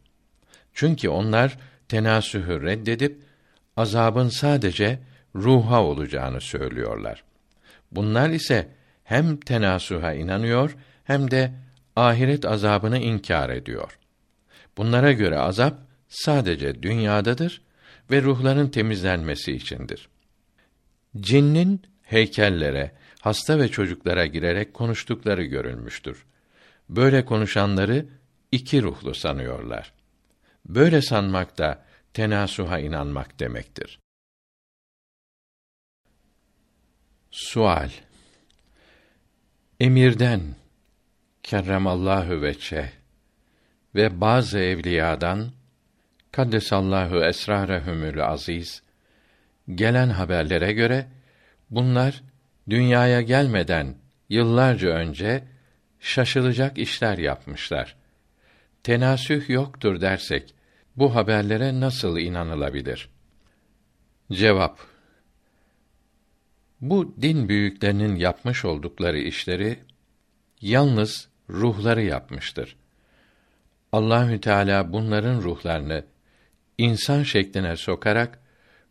Çünkü 0.75 1.09
onlar 1.09 1.59
tenasühü 1.89 2.63
reddedip 2.63 3.23
azabın 3.77 4.29
sadece 4.29 4.99
ruha 5.35 5.83
olacağını 5.83 6.41
söylüyorlar. 6.41 7.25
Bunlar 7.93 8.31
ise 8.31 8.69
hem 9.05 9.37
tenasuha 9.37 10.13
inanıyor 10.13 10.77
hem 11.05 11.31
de 11.31 11.53
ahiret 11.97 12.45
azabını 12.45 12.99
inkar 12.99 13.51
ediyor. 13.51 13.99
Bunlara 14.77 15.13
göre 15.13 15.39
azap 15.39 15.79
sadece 16.09 16.83
dünyadadır 16.83 17.63
ve 18.11 18.23
ruhların 18.23 18.69
temizlenmesi 18.69 19.53
içindir. 19.53 20.09
Cinnin 21.17 21.83
heykellere, 22.03 22.93
hasta 23.21 23.59
ve 23.59 23.69
çocuklara 23.69 24.27
girerek 24.27 24.75
konuştukları 24.75 25.45
görülmüştür. 25.45 26.27
Böyle 26.89 27.25
konuşanları 27.25 28.07
iki 28.53 28.83
ruhlu 28.83 29.15
sanıyorlar. 29.15 29.93
Böyle 30.67 31.03
sanmak 31.03 31.59
da 31.59 31.85
tenasuha 32.15 32.79
inanmak 32.79 33.41
demektir. 33.41 33.99
Sual 37.31 37.91
Emirden 39.81 40.41
kerremallahu 41.43 42.43
veçe 42.43 42.93
ve 43.95 44.21
bazı 44.21 44.59
evliyadan 44.59 45.53
kaddesallahu 46.33 47.25
esrarehumül 47.25 48.27
aziz 48.27 48.83
gelen 49.75 50.09
haberlere 50.09 50.73
göre 50.73 51.07
bunlar 51.71 52.23
dünyaya 52.71 53.21
gelmeden 53.21 53.95
yıllarca 54.29 54.89
önce 54.89 55.45
şaşılacak 56.01 56.79
işler 56.79 57.19
yapmışlar. 57.19 57.97
Tenasüh 58.83 59.49
yoktur 59.49 60.01
dersek 60.01 60.55
bu 60.97 61.15
haberlere 61.15 61.81
nasıl 61.81 62.19
inanılabilir? 62.19 63.09
Cevap 64.33 64.79
Bu 66.81 67.15
din 67.23 67.49
büyüklerinin 67.49 68.17
yapmış 68.17 68.65
oldukları 68.65 69.19
işleri 69.19 69.79
yalnız 70.61 71.29
ruhları 71.51 72.03
yapmıştır. 72.03 72.77
Allahü 73.93 74.41
Teala 74.41 74.93
bunların 74.93 75.43
ruhlarını 75.43 76.05
insan 76.79 77.23
şekline 77.23 77.77
sokarak 77.77 78.39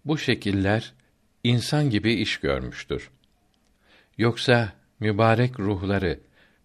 bu 0.05 0.17
şekiller 0.17 0.93
insan 1.43 1.89
gibi 1.89 2.13
iş 2.13 2.37
görmüştür. 2.37 3.09
Yoksa 4.17 4.73
mübarek 4.99 5.59
ruhları 5.59 6.19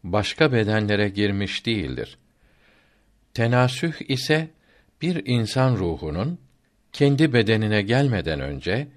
başka 0.05 0.53
bedenlere 0.53 1.09
girmiş 1.09 1.66
değildir. 1.66 2.18
Tenasüh 3.35 4.11
ise 4.11 4.51
bir 5.03 5.26
insan 5.26 5.76
ruhunun 5.76 6.39
kendi 6.93 7.32
bedenine 7.32 7.82
gelmeden 7.82 8.41
önce 8.41 8.89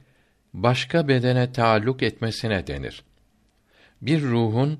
başka 0.53 1.07
bedene 1.07 1.51
taalluk 1.51 2.03
etmesine 2.03 2.67
denir. 2.67 3.03
Bir 4.01 4.21
ruhun 4.21 4.79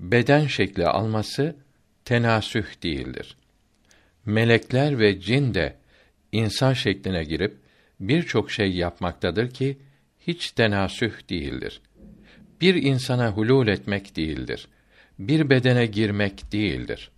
beden 0.00 0.46
şekli 0.46 0.86
alması 0.86 1.56
tenasüh 2.04 2.82
değildir. 2.82 3.36
Melekler 4.28 4.98
ve 4.98 5.20
cin 5.20 5.54
de 5.54 5.76
insan 6.32 6.72
şekline 6.72 7.24
girip 7.24 7.56
birçok 8.00 8.50
şey 8.50 8.72
yapmaktadır 8.72 9.50
ki 9.50 9.78
hiç 10.26 10.50
tenasüh 10.50 11.30
değildir. 11.30 11.80
Bir 12.60 12.74
insana 12.74 13.30
hulul 13.30 13.68
etmek 13.68 14.16
değildir. 14.16 14.68
Bir 15.18 15.50
bedene 15.50 15.86
girmek 15.86 16.52
değildir. 16.52 17.10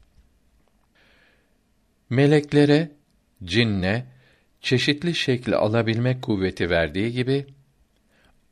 Meleklere, 2.11 2.91
cinne 3.45 4.07
çeşitli 4.61 5.15
şekli 5.15 5.57
alabilmek 5.57 6.23
kuvveti 6.23 6.71
verdiği 6.71 7.13
gibi 7.13 7.47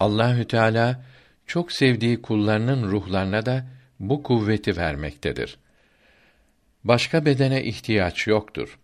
Allahü 0.00 0.44
Teala 0.44 1.04
çok 1.46 1.72
sevdiği 1.72 2.22
kullarının 2.22 2.90
ruhlarına 2.90 3.46
da 3.46 3.66
bu 4.00 4.22
kuvveti 4.22 4.76
vermektedir. 4.76 5.58
Başka 6.84 7.24
bedene 7.24 7.64
ihtiyaç 7.64 8.26
yoktur. 8.26 8.78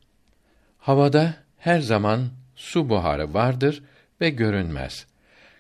Havada 0.78 1.34
her 1.59 1.80
zaman 1.80 2.28
su 2.57 2.88
buharı 2.88 3.34
vardır 3.34 3.82
ve 4.20 4.30
görünmez. 4.30 5.07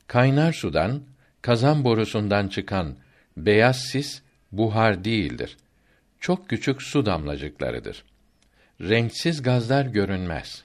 Kaynar 0.06 0.52
sudan, 0.52 1.02
kazan 1.42 1.84
borusundan 1.84 2.48
çıkan 2.48 2.96
beyaz 3.36 3.80
sis 3.80 4.22
buhar 4.52 5.04
değildir. 5.04 5.56
Çok 6.20 6.48
küçük 6.48 6.82
su 6.82 7.06
damlacıklarıdır. 7.06 8.04
Renksiz 8.80 9.42
gazlar 9.42 9.86
görünmez. 9.86 10.64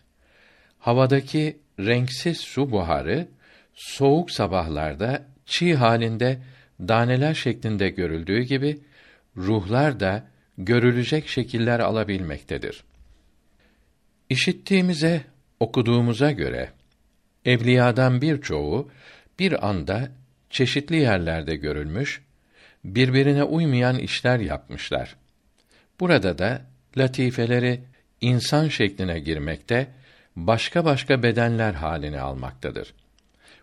Havadaki 0.79 1.57
renksiz 1.79 2.37
su 2.37 2.71
buharı 2.71 3.27
soğuk 3.73 4.31
sabahlarda 4.31 5.25
çiğ 5.45 5.75
halinde 5.75 6.39
daneler 6.79 7.33
şeklinde 7.33 7.89
görüldüğü 7.89 8.41
gibi 8.41 8.79
ruhlar 9.37 9.99
da 9.99 10.27
görülecek 10.59 11.27
şekiller 11.27 11.79
alabilmektedir. 11.79 12.83
İşittiğimize, 14.29 15.21
okuduğumuza 15.59 16.31
göre 16.31 16.71
evliyadan 17.45 18.21
birçoğu 18.21 18.91
bir 19.39 19.67
anda 19.69 20.11
çeşitli 20.49 20.95
yerlerde 20.95 21.55
görülmüş, 21.55 22.21
birbirine 22.83 23.43
uymayan 23.43 23.99
işler 23.99 24.39
yapmışlar. 24.39 25.15
Burada 25.99 26.37
da 26.37 26.61
latifeleri 26.97 27.83
insan 28.21 28.67
şekline 28.67 29.19
girmekte, 29.19 29.87
başka 30.35 30.85
başka 30.85 31.23
bedenler 31.23 31.73
halini 31.73 32.19
almaktadır. 32.19 32.93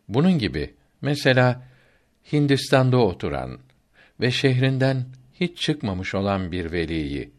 Bunun 0.09 0.39
gibi 0.39 0.75
mesela 1.03 1.63
Hindistan'da 2.33 2.97
oturan 2.97 3.59
ve 4.21 4.31
şehrinden 4.31 5.05
hiç 5.41 5.59
çıkmamış 5.59 6.14
olan 6.14 6.53
bir 6.53 6.72
veliyi 6.72 7.30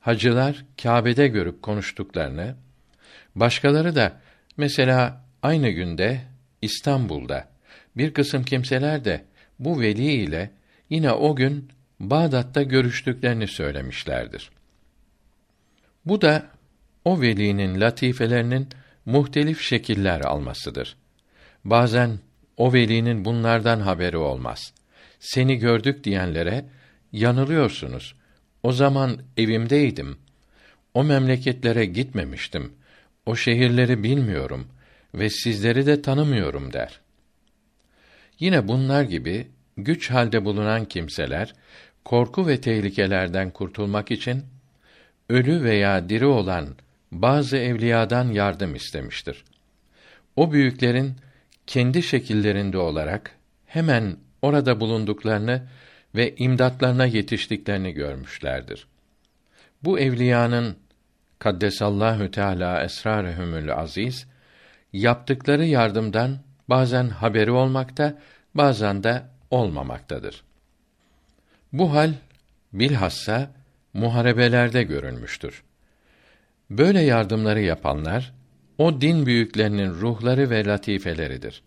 hacılar 0.00 0.64
Kâbe'de 0.82 1.28
görüp 1.28 1.62
konuştuklarını, 1.62 2.56
başkaları 3.34 3.94
da 3.94 4.20
mesela 4.56 5.24
aynı 5.42 5.68
günde 5.68 6.20
İstanbul'da 6.62 7.48
bir 7.96 8.14
kısım 8.14 8.44
kimseler 8.44 9.04
de 9.04 9.24
bu 9.58 9.80
veli 9.80 10.12
ile 10.12 10.50
yine 10.90 11.12
o 11.12 11.36
gün 11.36 11.68
Bağdat'ta 12.00 12.62
görüştüklerini 12.62 13.48
söylemişlerdir. 13.48 14.50
Bu 16.04 16.20
da 16.20 16.46
o 17.04 17.20
velinin 17.20 17.80
latifelerinin 17.80 18.68
muhtelif 19.06 19.60
şekiller 19.60 20.20
almasıdır. 20.20 20.96
Bazen 21.64 22.18
o 22.56 22.72
velinin 22.72 23.24
bunlardan 23.24 23.80
haberi 23.80 24.16
olmaz. 24.16 24.72
Seni 25.20 25.56
gördük 25.56 26.04
diyenlere 26.04 26.64
yanılıyorsunuz. 27.16 28.14
O 28.62 28.72
zaman 28.72 29.18
evimdeydim. 29.36 30.18
O 30.94 31.04
memleketlere 31.04 31.86
gitmemiştim. 31.86 32.72
O 33.26 33.36
şehirleri 33.36 34.02
bilmiyorum 34.02 34.66
ve 35.14 35.30
sizleri 35.30 35.86
de 35.86 36.02
tanımıyorum 36.02 36.72
der. 36.72 37.00
Yine 38.40 38.68
bunlar 38.68 39.02
gibi 39.02 39.46
güç 39.76 40.10
halde 40.10 40.44
bulunan 40.44 40.84
kimseler 40.84 41.54
korku 42.04 42.46
ve 42.46 42.60
tehlikelerden 42.60 43.50
kurtulmak 43.50 44.10
için 44.10 44.44
ölü 45.28 45.64
veya 45.64 46.08
diri 46.08 46.26
olan 46.26 46.68
bazı 47.12 47.56
evliyadan 47.56 48.28
yardım 48.28 48.74
istemiştir. 48.74 49.44
O 50.36 50.52
büyüklerin 50.52 51.14
kendi 51.66 52.02
şekillerinde 52.02 52.78
olarak 52.78 53.30
hemen 53.66 54.16
orada 54.42 54.80
bulunduklarını 54.80 55.62
ve 56.14 56.36
imdatlarına 56.36 57.06
yetiştiklerini 57.06 57.92
görmüşlerdir. 57.92 58.86
Bu 59.84 59.98
evliyanın 59.98 60.76
kaddesallahu 61.38 62.30
teala 62.30 62.84
esrarehumül 62.84 63.74
aziz 63.74 64.26
yaptıkları 64.92 65.64
yardımdan 65.64 66.38
bazen 66.68 67.08
haberi 67.08 67.50
olmakta, 67.50 68.18
bazen 68.54 69.02
de 69.02 69.22
olmamaktadır. 69.50 70.42
Bu 71.72 71.94
hal 71.94 72.12
bilhassa 72.72 73.50
muharebelerde 73.94 74.82
görülmüştür. 74.82 75.62
Böyle 76.70 77.00
yardımları 77.00 77.60
yapanlar 77.60 78.32
o 78.78 79.00
din 79.00 79.26
büyüklerinin 79.26 79.90
ruhları 79.90 80.50
ve 80.50 80.64
latifeleridir. 80.64 81.62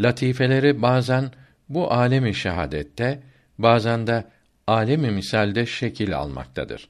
latifeleri 0.00 0.82
bazen 0.82 1.30
bu 1.68 1.92
alemi 1.92 2.34
şehadette, 2.34 3.22
bazen 3.58 4.06
de 4.06 4.24
alemi 4.66 5.10
misalde 5.10 5.66
şekil 5.66 6.16
almaktadır. 6.16 6.88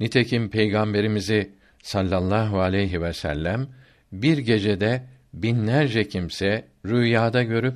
Nitekim 0.00 0.50
peygamberimizi 0.50 1.52
sallallahu 1.82 2.60
aleyhi 2.60 3.02
ve 3.02 3.12
sellem 3.12 3.68
bir 4.12 4.38
gecede 4.38 5.02
binlerce 5.34 6.08
kimse 6.08 6.64
rüyada 6.86 7.42
görüp 7.42 7.74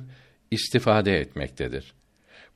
istifade 0.51 1.19
etmektedir. 1.19 1.93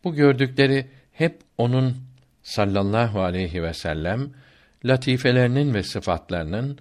Bu 0.04 0.16
gördükleri 0.16 0.88
hep 1.12 1.40
onun 1.58 1.98
sallallahu 2.44 3.22
aleyhi 3.22 3.64
ve 3.64 3.74
sellem 3.74 4.30
latifelerinin 4.86 5.74
ve 5.74 5.84
sıfatlarının 5.84 6.80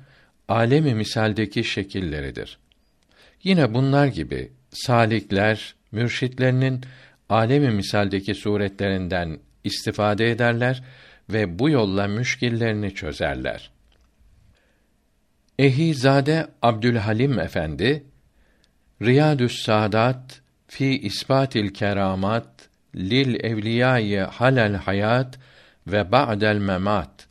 alemi 0.48 0.94
misaldeki 0.94 1.64
şekilleridir. 1.64 2.58
Yine 3.42 3.74
bunlar 3.74 4.06
gibi 4.06 4.52
salikler, 4.70 5.74
mürşitlerinin 5.92 6.80
alemi 7.28 7.70
misaldeki 7.70 8.34
suretlerinden 8.34 9.38
istifade 9.64 10.30
ederler 10.30 10.82
ve 11.30 11.58
bu 11.58 11.70
yolla 11.70 12.06
müşkillerini 12.06 12.94
çözerler. 12.94 13.70
Ehizade 15.58 16.46
Abdülhalim 16.62 17.38
Efendi 17.38 18.04
Riyadü's 19.02 19.62
Saadat 19.62 20.40
fi 20.66 20.98
isbatil 20.98 21.68
keramat 21.68 22.68
lil 22.94 23.44
evliyâi 23.44 24.20
halel 24.20 24.74
hayat 24.74 25.38
ve 25.86 26.12
ba'del 26.12 26.58
memat 26.58 27.26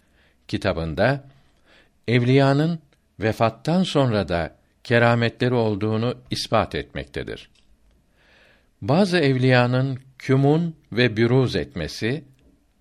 kitabında 0.48 1.24
evliyanın 2.08 2.80
vefattan 3.20 3.84
sonra 3.84 4.28
da 4.28 4.56
kerametleri 4.84 5.54
olduğunu 5.54 6.16
ispat 6.32 6.76
etmektedir. 6.76 7.50
Bazı 8.82 9.17
evliyanın 9.17 9.99
kümun 10.19 10.76
ve 10.91 11.17
büruz 11.17 11.55
etmesi 11.55 12.23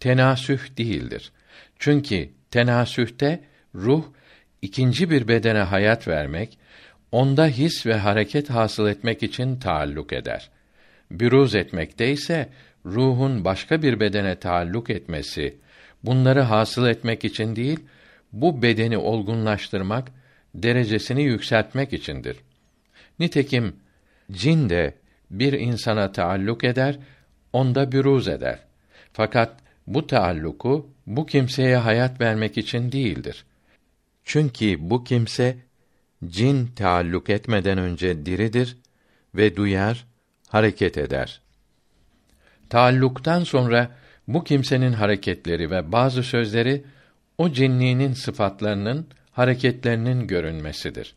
tenasüh 0.01 0.78
değildir. 0.78 1.32
Çünkü 1.78 2.28
tenasühte 2.51 3.45
ruh 3.74 4.05
ikinci 4.62 5.11
bir 5.11 5.28
bedene 5.28 5.59
hayat 5.59 6.09
vermek, 6.09 6.59
onda 7.12 7.47
his 7.47 7.86
ve 7.86 7.95
hareket 7.95 8.51
hasıl 8.51 8.88
etmek 8.88 9.22
için 9.22 9.59
taalluk 9.59 10.12
eder. 10.12 10.51
Büruz 11.11 11.55
etmekte 11.55 12.11
ise 12.11 12.49
ruhun 12.86 13.45
başka 13.45 13.82
bir 13.82 14.01
bedene 14.01 14.38
taalluk 14.38 14.90
etmesi, 14.90 15.59
bunları 16.05 16.40
hasıl 16.40 16.86
etmek 16.86 17.24
için 17.24 17.57
değil, 17.57 17.80
bu 18.32 18.62
bedeni 18.62 18.99
olgunlaştırmak, 18.99 20.11
derecesini 20.55 21.22
yükseltmek 21.22 21.92
içindir. 21.92 22.36
Nitekim 23.18 23.76
cin 24.32 24.70
de 24.70 24.95
bir 25.39 25.53
insana 25.53 26.12
taalluk 26.12 26.64
eder, 26.64 26.99
onda 27.53 27.93
büruz 27.93 28.28
eder. 28.28 28.59
Fakat 29.12 29.57
bu 29.87 30.07
taalluku 30.07 30.91
bu 31.07 31.26
kimseye 31.26 31.76
hayat 31.76 32.20
vermek 32.20 32.59
için 32.59 32.93
değildir. 32.93 33.45
Çünkü 34.24 34.91
bu 34.91 35.05
kimse 35.05 35.57
cin 36.26 36.66
taalluk 36.66 37.30
etmeden 37.30 37.78
önce 37.78 38.26
diridir 38.26 38.76
ve 39.35 39.57
duyar, 39.57 40.07
hareket 40.49 40.99
eder. 40.99 41.41
Taalluktan 42.70 43.45
sonra 43.45 43.91
bu 44.28 44.45
kimsenin 44.45 44.93
hareketleri 44.93 45.70
ve 45.70 45.93
bazı 45.93 46.22
sözleri 46.22 46.85
o 47.39 47.53
cinliğinin 47.53 48.12
sıfatlarının, 48.12 49.07
hareketlerinin 49.32 50.26
görünmesidir. 50.26 51.14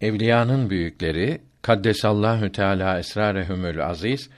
Evliyanın 0.00 0.70
büyükleri 0.70 1.40
Kaddesallahu 1.64 2.52
Teala 2.52 2.98
esrarehumül 2.98 3.86
aziz 3.86 4.30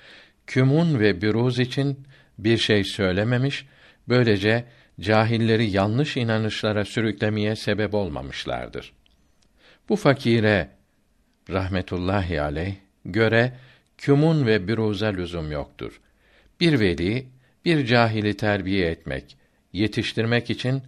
kümun 0.47 1.01
ve 1.01 1.23
büruz 1.23 1.59
için 1.59 2.07
bir 2.39 2.59
şey 2.59 2.85
söylememiş, 2.85 3.67
böylece 4.09 4.65
cahilleri 5.01 5.71
yanlış 5.71 6.17
inanışlara 6.17 6.85
sürüklemeye 6.85 7.57
sebep 7.57 7.95
olmamışlardır. 7.95 8.93
Bu 9.89 9.97
fakire 9.97 10.69
rahmetullahi 11.51 12.41
aleyh 12.41 12.75
göre 13.05 13.53
kümun 13.99 14.47
ve 14.47 14.69
büruza 14.69 15.07
lüzum 15.07 15.53
yoktur. 15.53 16.01
Bir 16.61 16.81
veli 16.81 17.27
bir 17.65 17.87
cahili 17.87 18.37
terbiye 18.37 18.91
etmek, 18.91 19.37
yetiştirmek 19.73 20.51
için 20.51 20.83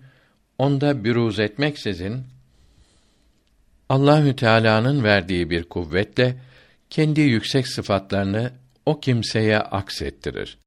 onda 0.58 1.04
büruz 1.04 1.38
etmeksizin 1.38 2.24
Allahü 3.88 4.36
Teala'nın 4.36 5.04
verdiği 5.04 5.50
bir 5.50 5.64
kuvvetle 5.64 6.36
kendi 6.90 7.20
yüksek 7.20 7.68
sıfatlarını 7.68 8.52
o 8.86 9.00
kimseye 9.00 9.58
aksettirir. 9.58 10.58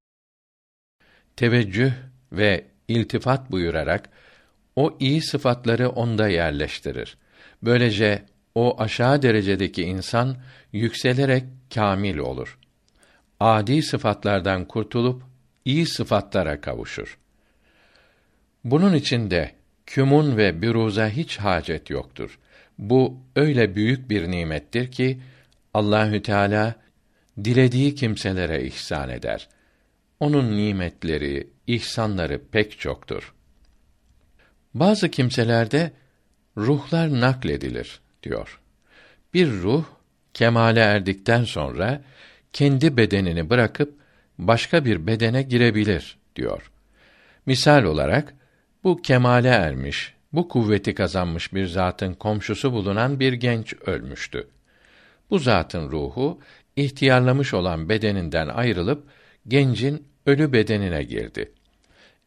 Teveccüh 1.36 1.92
ve 2.32 2.66
iltifat 2.88 3.52
buyurarak 3.52 4.10
o 4.76 4.98
iyi 5.00 5.22
sıfatları 5.22 5.90
onda 5.90 6.28
yerleştirir. 6.28 7.18
Böylece 7.64 8.26
o 8.56 8.82
aşağı 8.82 9.22
derecedeki 9.22 9.84
insan 9.84 10.38
yükselerek 10.74 11.44
kamil 11.74 12.18
olur. 12.18 12.60
Adi 13.40 13.84
sıfatlardan 13.84 14.66
kurtulup 14.66 15.24
iyi 15.66 15.86
sıfatlara 15.86 16.62
kavuşur. 16.62 17.18
Bunun 18.64 18.94
için 18.94 19.32
de 19.32 19.52
kümun 19.86 20.38
ve 20.38 20.62
büruza 20.62 21.10
hiç 21.10 21.38
hacet 21.38 21.90
yoktur. 21.90 22.40
Bu 22.82 23.18
öyle 23.36 23.76
büyük 23.76 24.10
bir 24.10 24.32
nimettir 24.32 24.92
ki 24.92 25.20
Allahü 25.74 26.22
Teala 26.22 26.76
dilediği 27.44 27.96
kimselere 27.96 28.64
ihsan 28.64 29.10
eder. 29.10 29.50
Onun 30.20 30.58
nimetleri, 30.58 31.48
ihsanları 31.68 32.42
pek 32.52 32.80
çoktur. 32.80 33.34
Bazı 34.74 35.10
kimselerde 35.10 35.92
ruhlar 36.58 37.22
nakledilir 37.22 38.00
diyor. 38.24 38.60
Bir 39.34 39.52
ruh 39.52 39.86
kemale 40.34 40.80
erdikten 40.80 41.44
sonra 41.44 42.02
kendi 42.54 42.98
bedenini 42.98 43.50
bırakıp 43.50 43.94
başka 44.38 44.86
bir 44.86 45.08
bedene 45.08 45.42
girebilir 45.44 46.18
diyor. 46.36 46.72
Misal 47.46 47.84
olarak 47.84 48.34
bu 48.84 49.02
kemale 49.02 49.48
ermiş, 49.48 50.14
bu 50.34 50.48
kuvveti 50.48 50.96
kazanmış 50.96 51.54
bir 51.54 51.66
zatın 51.66 52.14
komşusu 52.14 52.74
bulunan 52.74 53.20
bir 53.20 53.34
genç 53.34 53.74
ölmüştü. 53.74 54.48
Bu 55.30 55.40
zatın 55.40 55.92
ruhu 55.92 56.40
ihtiyarlamış 56.76 57.54
olan 57.54 57.90
bedeninden 57.90 58.48
ayrılıp 58.48 59.04
gencin 59.48 60.08
ölü 60.26 60.54
bedenine 60.54 61.04
girdi. 61.04 61.52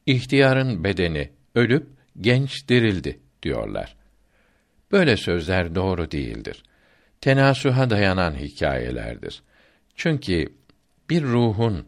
İhtiyarın 0.07 0.85
bedeni 0.85 1.31
ölüp 1.55 1.87
genç 2.21 2.69
dirildi 2.69 3.21
diyorlar. 3.43 3.97
Böyle 4.93 5.17
sözler 5.17 5.75
doğru 5.75 6.11
değildir. 6.11 6.63
Tenasuha 7.21 7.91
dayanan 7.91 8.35
hikayelerdir. 8.35 9.43
Çünkü 9.95 10.47
bir 11.11 11.23
ruhun 11.23 11.87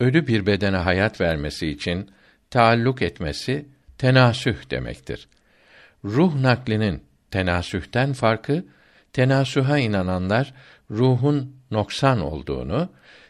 ölü 0.00 0.26
bir 0.26 0.46
bedene 0.46 0.76
hayat 0.76 1.20
vermesi 1.20 1.68
için 1.68 2.10
taalluk 2.50 3.02
etmesi 3.02 3.66
tenasüh 3.98 4.70
demektir. 4.70 5.28
Ruh 6.04 6.34
naklinin 6.34 7.02
tenasühten 7.30 8.12
farkı 8.12 8.64
tenasüha 9.12 9.78
inananlar 9.78 10.54
ruhun 10.90 11.56
noksan 11.70 12.20
olduğunu, 12.20 12.88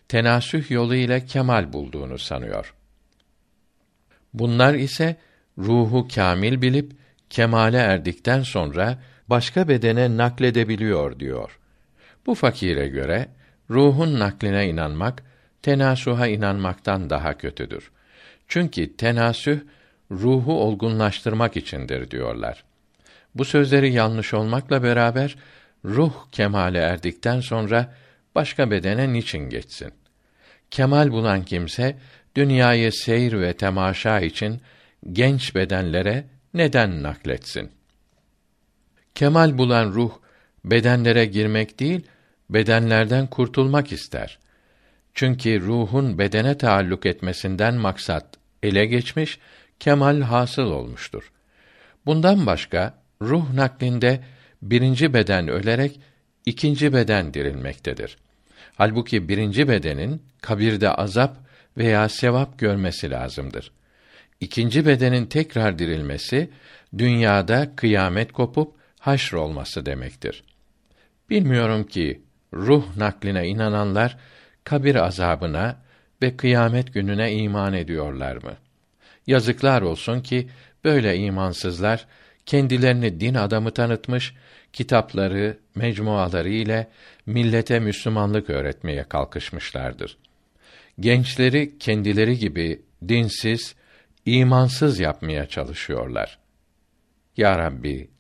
tenasüh 0.09 0.70
yolu 0.70 0.95
ile 0.95 1.25
kemal 1.25 1.72
bulduğunu 1.72 2.18
sanıyor. 2.18 2.75
Bunlar 4.35 4.75
ise 4.75 5.16
ruhu 5.59 6.09
kamil 6.14 6.62
bilip 6.62 6.93
kemale 7.31 7.79
erdikten 7.79 8.43
sonra 8.43 8.99
başka 9.29 9.68
bedene 9.68 10.16
nakledebiliyor 10.16 11.20
diyor. 11.20 11.59
Bu 12.27 12.35
fakire 12.35 12.89
göre 12.89 13.29
ruhun 13.70 14.18
nakline 14.18 14.68
inanmak 14.68 15.22
tenasuha 15.62 16.27
inanmaktan 16.27 17.11
daha 17.11 17.39
kötüdür. 17.39 17.91
Çünkü 18.49 18.97
tenasüh 18.97 19.61
ruhu 20.11 20.61
olgunlaştırmak 20.61 21.57
içindir 21.57 22.11
diyorlar. 22.11 22.64
Bu 23.34 23.44
sözleri 23.44 23.92
yanlış 23.92 24.34
olmakla 24.34 24.82
beraber 24.82 25.36
ruh 25.84 26.12
kemale 26.32 26.78
erdikten 26.78 27.40
sonra 27.40 27.94
başka 28.34 28.70
bedene 28.70 29.12
niçin 29.12 29.48
geçsin? 29.50 29.92
Kemal 30.70 31.11
bulan 31.11 31.44
kimse 31.44 31.96
dünyayı 32.36 32.92
seyir 32.92 33.40
ve 33.40 33.52
temaşa 33.52 34.20
için 34.20 34.61
genç 35.12 35.55
bedenlere 35.55 36.24
neden 36.55 37.02
nakletsin? 37.02 37.70
Kemal 39.14 39.59
bulan 39.59 39.92
ruh 39.92 40.12
bedenlere 40.64 41.24
girmek 41.24 41.80
değil, 41.80 42.07
bedenlerden 42.50 43.26
kurtulmak 43.26 43.92
ister. 43.92 44.38
Çünkü 45.14 45.61
ruhun 45.61 46.18
bedene 46.18 46.59
taalluk 46.59 47.07
etmesinden 47.07 47.74
maksat 47.74 48.26
ele 48.62 48.86
geçmiş, 48.86 49.38
kemal 49.81 50.20
hasıl 50.20 50.70
olmuştur. 50.70 51.33
Bundan 52.07 52.47
başka 52.47 52.95
ruh 53.22 53.53
naklinde 53.53 54.20
birinci 54.62 55.14
beden 55.14 55.49
ölerek 55.49 56.01
ikinci 56.47 56.93
beden 56.93 57.35
dirilmektedir. 57.35 58.16
Halbuki 58.77 59.29
birinci 59.29 59.68
bedenin 59.68 60.22
kabirde 60.43 60.91
azap 60.91 61.37
veya 61.77 62.09
sevap 62.09 62.59
görmesi 62.59 63.11
lazımdır. 63.11 63.72
İkinci 64.41 64.87
bedenin 64.87 65.27
tekrar 65.27 65.79
dirilmesi 65.79 66.51
dünyada 66.99 67.77
kıyamet 67.77 68.33
kopup 68.33 68.75
haşr 69.01 69.35
olması 69.35 69.87
demektir. 69.87 70.45
Bilmiyorum 71.31 71.85
ki 71.85 72.22
ruh 72.53 72.97
nakline 72.97 73.49
inananlar 73.49 74.16
kabir 74.64 74.95
azabına 74.95 75.83
ve 76.22 76.37
kıyamet 76.37 76.95
gününe 76.95 77.33
iman 77.33 77.75
ediyorlar 77.75 78.37
mı? 78.37 78.57
Yazıklar 79.27 79.83
olsun 79.83 80.20
ki 80.20 80.49
böyle 80.85 81.16
imansızlar 81.16 82.07
kendilerini 82.47 83.20
din 83.20 83.35
adamı 83.35 83.70
tanıtmış, 83.70 84.35
kitapları, 84.72 85.59
mecmuaları 85.75 86.49
ile 86.49 86.89
millete 87.27 87.81
Müslümanlık 87.81 88.51
öğretmeye 88.51 89.05
kalkışmışlardır. 89.05 90.16
Gençleri 91.01 91.79
kendileri 91.79 92.39
gibi 92.39 92.83
dinsiz, 93.09 93.75
imansız 94.27 95.01
yapmaya 95.01 95.47
çalışıyorlar. 95.47 96.39
Ya 97.37 97.59
Rabbi, 97.59 98.11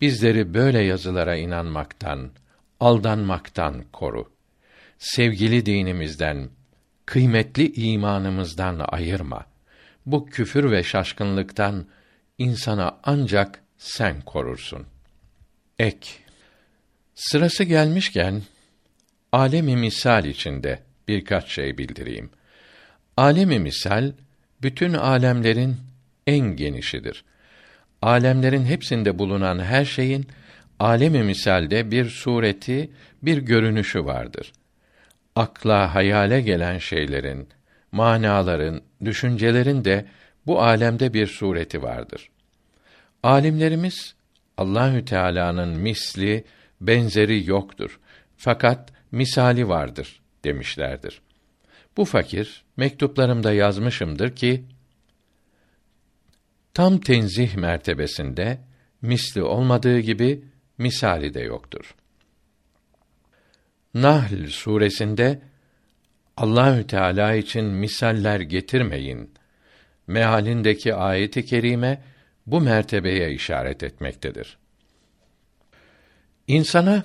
bizleri 0.00 0.54
böyle 0.54 0.78
yazılara 0.78 1.36
inanmaktan, 1.36 2.30
aldanmaktan 2.80 3.84
koru. 3.92 4.30
Sevgili 4.98 5.66
dinimizden, 5.66 6.50
kıymetli 7.06 7.72
imanımızdan 7.72 8.80
ayırma. 8.88 9.46
Bu 10.10 10.26
küfür 10.26 10.70
ve 10.70 10.82
şaşkınlıktan 10.82 11.86
insana 12.38 13.00
ancak 13.04 13.60
sen 13.78 14.20
korursun. 14.20 14.86
Ek 15.78 16.08
Sırası 17.14 17.64
gelmişken 17.64 18.42
alemi 19.32 19.76
misal 19.76 20.24
içinde 20.24 20.78
birkaç 21.08 21.48
şey 21.48 21.78
bildireyim. 21.78 22.30
Alemi 23.16 23.58
misal 23.58 24.12
bütün 24.62 24.92
alemlerin 24.92 25.76
en 26.26 26.56
genişidir. 26.56 27.24
Alemlerin 28.02 28.64
hepsinde 28.64 29.18
bulunan 29.18 29.58
her 29.58 29.84
şeyin 29.84 30.26
alemi 30.78 31.22
misalde 31.22 31.90
bir 31.90 32.10
sureti, 32.10 32.90
bir 33.22 33.38
görünüşü 33.38 34.04
vardır. 34.04 34.52
Akla, 35.36 35.94
hayale 35.94 36.40
gelen 36.40 36.78
şeylerin, 36.78 37.48
manaların, 37.92 38.80
düşüncelerin 39.04 39.84
de 39.84 40.06
bu 40.46 40.62
alemde 40.62 41.14
bir 41.14 41.26
sureti 41.26 41.82
vardır. 41.82 42.30
Alimlerimiz 43.22 44.14
Allahü 44.56 45.04
Teala'nın 45.04 45.68
misli, 45.68 46.44
benzeri 46.80 47.48
yoktur. 47.50 48.00
Fakat 48.36 48.92
misali 49.12 49.68
vardır 49.68 50.20
demişlerdir. 50.44 51.20
Bu 51.96 52.04
fakir 52.04 52.64
mektuplarımda 52.76 53.52
yazmışımdır 53.52 54.36
ki 54.36 54.64
tam 56.74 56.98
tenzih 56.98 57.54
mertebesinde 57.54 58.60
misli 59.02 59.42
olmadığı 59.42 59.98
gibi 60.00 60.44
misali 60.78 61.34
de 61.34 61.40
yoktur. 61.40 61.94
Nahl 63.94 64.46
suresinde 64.46 65.40
Allahü 66.38 66.86
Teala 66.86 67.34
için 67.34 67.64
misaller 67.64 68.40
getirmeyin 68.40 69.30
mealindeki 70.06 70.94
ayeti 70.94 71.44
kerime 71.44 72.02
bu 72.46 72.60
mertebeye 72.60 73.32
işaret 73.32 73.82
etmektedir. 73.82 74.58
İnsana 76.46 77.04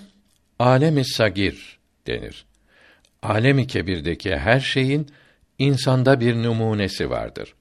alemi 0.60 1.06
sagir 1.06 1.80
denir. 2.08 2.46
Alemi 3.24 3.68
kebirdeki 3.68 4.38
her 4.38 4.60
şeyin 4.60 5.08
insanda 5.60 6.20
bir 6.20 6.36
numunesi 6.36 7.10
vardır. 7.10 7.56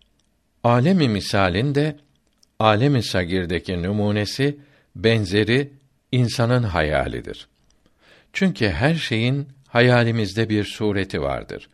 Alemi 0.65 1.09
misalin 1.09 1.75
de 1.75 1.97
alemi 2.59 3.03
sagirdeki 3.03 3.83
numunesi 3.83 4.59
benzeri 4.97 5.73
insanın 6.13 6.63
hayalidir. 6.63 7.49
Çünkü 8.33 8.69
her 8.69 8.95
şeyin 8.95 9.49
hayalimizde 9.73 10.49
bir 10.49 10.65
sureti 10.65 11.23
vardır. 11.23 11.69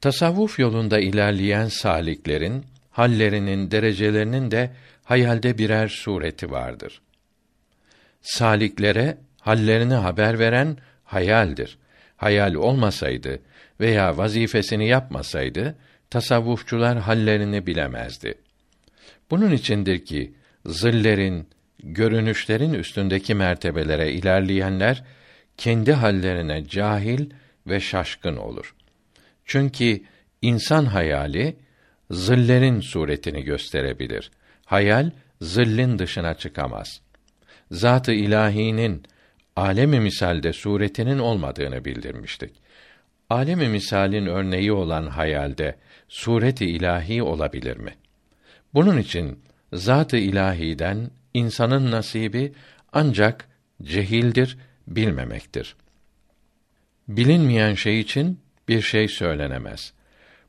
Tasavvuf 0.00 0.58
yolunda 0.58 1.00
ilerleyen 1.00 1.66
saliklerin 1.66 2.64
hallerinin, 2.90 3.70
derecelerinin 3.70 4.50
de 4.50 4.70
hayalde 5.04 5.58
birer 5.58 5.88
sureti 5.88 6.50
vardır. 6.50 7.02
Saliklere 8.20 9.18
hallerini 9.40 9.94
haber 9.94 10.38
veren 10.38 10.78
hayaldir. 11.04 11.78
Hayal 12.16 12.54
olmasaydı 12.54 13.38
veya 13.80 14.18
vazifesini 14.18 14.88
yapmasaydı 14.88 15.78
tasavvufçular 16.10 16.98
hallerini 16.98 17.66
bilemezdi. 17.66 18.34
Bunun 19.30 19.52
içindir 19.52 20.04
ki 20.04 20.34
zillerin, 20.66 21.48
görünüşlerin 21.82 22.74
üstündeki 22.74 23.34
mertebelere 23.34 24.12
ilerleyenler 24.12 25.04
kendi 25.56 25.92
hallerine 25.92 26.66
cahil 26.66 27.30
ve 27.66 27.80
şaşkın 27.80 28.36
olur. 28.36 28.74
Çünkü 29.44 30.02
insan 30.42 30.84
hayali 30.84 31.56
zillerin 32.10 32.80
suretini 32.80 33.42
gösterebilir. 33.44 34.30
Hayal 34.64 35.10
zillin 35.40 35.98
dışına 35.98 36.34
çıkamaz. 36.34 37.00
Zat-ı 37.70 38.12
ilahinin 38.12 39.02
alemi 39.56 40.00
misalde 40.00 40.52
suretinin 40.52 41.18
olmadığını 41.18 41.84
bildirmiştik. 41.84 42.62
Alemi 43.30 43.68
misalin 43.68 44.26
örneği 44.26 44.72
olan 44.72 45.06
hayalde 45.06 45.76
sureti 46.08 46.66
ilahi 46.66 47.22
olabilir 47.22 47.76
mi? 47.76 47.94
Bunun 48.74 48.98
için 48.98 49.38
zat-ı 49.72 50.16
ilahiden 50.16 51.10
insanın 51.34 51.90
nasibi 51.90 52.52
ancak 52.92 53.48
cehildir, 53.82 54.58
bilmemektir. 54.86 55.76
Bilinmeyen 57.08 57.74
şey 57.74 58.00
için 58.00 58.40
bir 58.68 58.80
şey 58.80 59.08
söylenemez. 59.08 59.92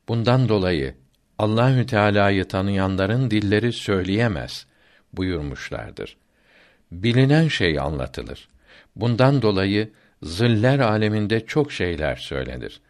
Bundan 0.08 0.50
dolayı 0.50 0.96
Allahü 1.38 1.86
Teala'yı 1.86 2.46
tanıyanların 2.46 3.32
dilleri 3.32 3.74
söyleyemez 3.74 4.66
buyurmuşlardır. 5.14 6.18
Bilinen 6.92 7.48
şey 7.48 7.80
anlatılır. 7.80 8.50
Bundan 8.96 9.42
dolayı 9.42 9.92
ziller 10.24 10.80
aleminde 10.80 11.46
çok 11.46 11.72
şeyler 11.72 12.16
söylenir. 12.16 12.82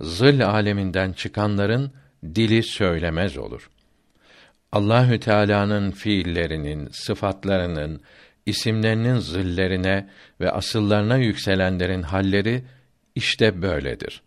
Zil 0.00 0.46
aleminden 0.46 1.12
çıkanların 1.12 1.92
dili 2.34 2.62
söylemez 2.62 3.38
olur. 3.38 3.70
Allahü 4.72 5.20
Teala'nın 5.20 5.90
fiillerinin, 5.90 6.88
sıfatlarının, 6.92 8.00
isimlerinin 8.46 9.18
zillerine 9.18 10.08
ve 10.40 10.50
asıllarına 10.50 11.16
yükselenlerin 11.16 12.02
halleri 12.02 12.64
işte 13.14 13.62
böyledir. 13.62 14.22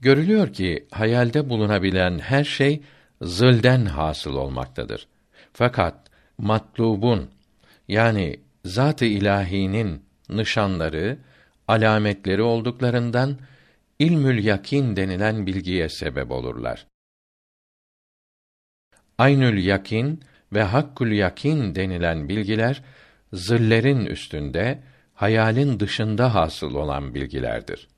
Görülüyor 0.00 0.52
ki 0.52 0.86
hayalde 0.90 1.48
bulunabilen 1.48 2.18
her 2.18 2.44
şey 2.44 2.82
zilden 3.22 3.84
hasıl 3.84 4.34
olmaktadır. 4.34 5.06
Fakat 5.52 6.10
matlubun 6.38 7.30
yani 7.88 8.40
zat-ı 8.64 9.04
ilahinin 9.04 10.02
nişanları, 10.28 11.18
alametleri 11.68 12.42
olduklarından 12.42 13.38
ilmül 13.98 14.44
yakin 14.44 14.96
denilen 14.96 15.46
bilgiye 15.46 15.88
sebep 15.88 16.30
olurlar. 16.30 16.86
Aynül 19.18 19.64
yakin 19.64 20.20
ve 20.52 20.62
hakkul 20.62 21.08
yakin 21.08 21.74
denilen 21.74 22.28
bilgiler 22.28 22.82
zillerin 23.34 24.06
üstünde, 24.06 24.78
hayalin 25.14 25.80
dışında 25.80 26.34
hasıl 26.34 26.74
olan 26.74 27.14
bilgilerdir. 27.14 27.88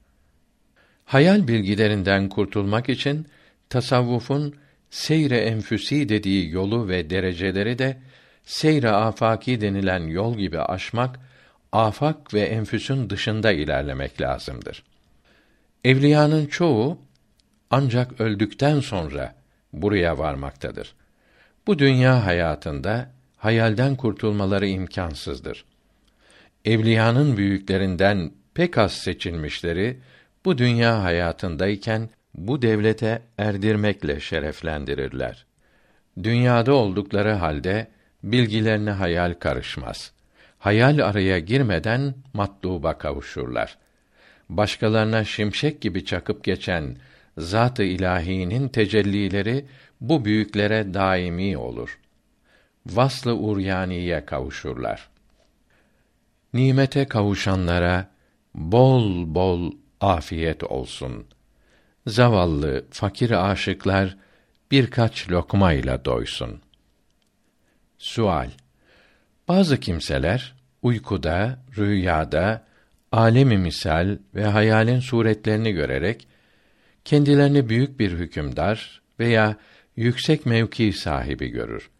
Hayal 1.04 1.48
bilgilerinden 1.48 2.28
kurtulmak 2.28 2.88
için 2.88 3.26
tasavvufun 3.68 4.54
seyre 4.90 5.38
enfüsi 5.38 6.08
dediği 6.08 6.50
yolu 6.50 6.88
ve 6.88 7.10
dereceleri 7.10 7.78
de 7.78 7.98
seyre 8.44 8.90
afaki 8.90 9.60
denilen 9.60 10.06
yol 10.06 10.36
gibi 10.36 10.60
aşmak, 10.60 11.20
afak 11.72 12.34
ve 12.34 12.40
enfüsün 12.40 13.10
dışında 13.10 13.52
ilerlemek 13.52 14.20
lazımdır. 14.20 14.82
Evliyanın 15.84 16.46
çoğu 16.46 16.98
ancak 17.70 18.20
öldükten 18.20 18.80
sonra 18.80 19.34
buraya 19.72 20.18
varmaktadır. 20.18 20.94
Bu 21.66 21.78
dünya 21.78 22.26
hayatında 22.26 23.15
hayalden 23.36 23.96
kurtulmaları 23.96 24.66
imkansızdır. 24.66 25.64
Evliyanın 26.64 27.36
büyüklerinden 27.36 28.30
pek 28.54 28.78
az 28.78 28.92
seçilmişleri 28.92 30.00
bu 30.44 30.58
dünya 30.58 31.02
hayatındayken 31.02 32.08
bu 32.34 32.62
devlete 32.62 33.22
erdirmekle 33.38 34.20
şereflendirirler. 34.20 35.46
Dünyada 36.22 36.74
oldukları 36.74 37.32
halde 37.32 37.86
bilgilerine 38.22 38.90
hayal 38.90 39.34
karışmaz. 39.34 40.12
Hayal 40.58 40.98
araya 40.98 41.38
girmeden 41.38 42.14
matluba 42.32 42.98
kavuşurlar. 42.98 43.78
başkalarına 44.48 45.24
şimşek 45.24 45.80
gibi 45.80 46.04
çakıp 46.04 46.44
geçen 46.44 46.96
zat-ı 47.38 47.82
ilahinin 47.82 48.68
tecellileri 48.68 49.64
bu 50.00 50.24
büyüklere 50.24 50.94
daimi 50.94 51.58
olur. 51.58 51.98
Vaslı 52.86 53.34
uryaniye 53.34 54.24
kavuşurlar. 54.26 55.08
Nimete 56.54 57.08
kavuşanlara 57.08 58.10
bol 58.54 59.34
bol 59.34 59.72
afiyet 60.00 60.64
olsun. 60.64 61.26
Zavallı, 62.06 62.84
fakir 62.90 63.50
aşıklar 63.50 64.16
birkaç 64.70 65.30
lokmayla 65.30 66.04
doysun. 66.04 66.60
Sual 67.98 68.50
Bazı 69.48 69.80
kimseler 69.80 70.54
uykuda, 70.82 71.58
rüyada, 71.78 72.66
alemi 73.12 73.58
misal 73.58 74.18
ve 74.34 74.44
hayalin 74.44 75.00
suretlerini 75.00 75.72
görerek 75.72 76.28
kendilerini 77.04 77.68
büyük 77.68 78.00
bir 78.00 78.12
hükümdar 78.12 79.02
veya 79.20 79.56
yüksek 79.96 80.46
mevki 80.46 80.92
sahibi 80.92 81.48
görür. 81.48 81.90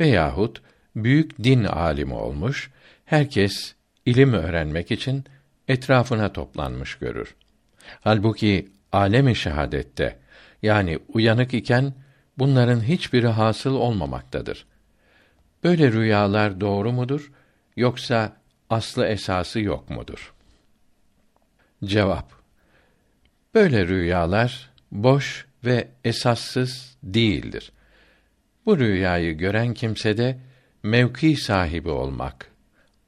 Veyahut 0.00 0.62
büyük 0.96 1.44
din 1.44 1.64
alimi 1.64 2.14
olmuş, 2.14 2.70
herkes 3.04 3.74
ilim 4.06 4.32
öğrenmek 4.32 4.90
için 4.90 5.24
etrafına 5.68 6.32
toplanmış 6.32 6.94
görür. 6.94 7.34
Halbuki 8.00 8.68
alemi 8.92 9.36
şehadette 9.36 10.18
yani 10.62 10.98
uyanık 11.08 11.54
iken 11.54 11.94
bunların 12.38 12.80
hiçbiri 12.80 13.28
hasıl 13.28 13.74
olmamaktadır. 13.74 14.66
Böyle 15.64 15.92
rüyalar 15.92 16.60
doğru 16.60 16.92
mudur 16.92 17.32
yoksa 17.76 18.36
aslı 18.70 19.06
esası 19.06 19.60
yok 19.60 19.90
mudur? 19.90 20.34
Cevap 21.84 22.38
Böyle 23.54 23.86
rüyalar 23.86 24.70
boş 24.92 25.46
ve 25.64 25.88
esassız 26.04 26.96
değildir. 27.02 27.72
Bu 28.68 28.78
rüyayı 28.78 29.32
gören 29.38 29.74
kimsede 29.74 30.38
mevki 30.82 31.36
sahibi 31.36 31.90
olmak, 31.90 32.50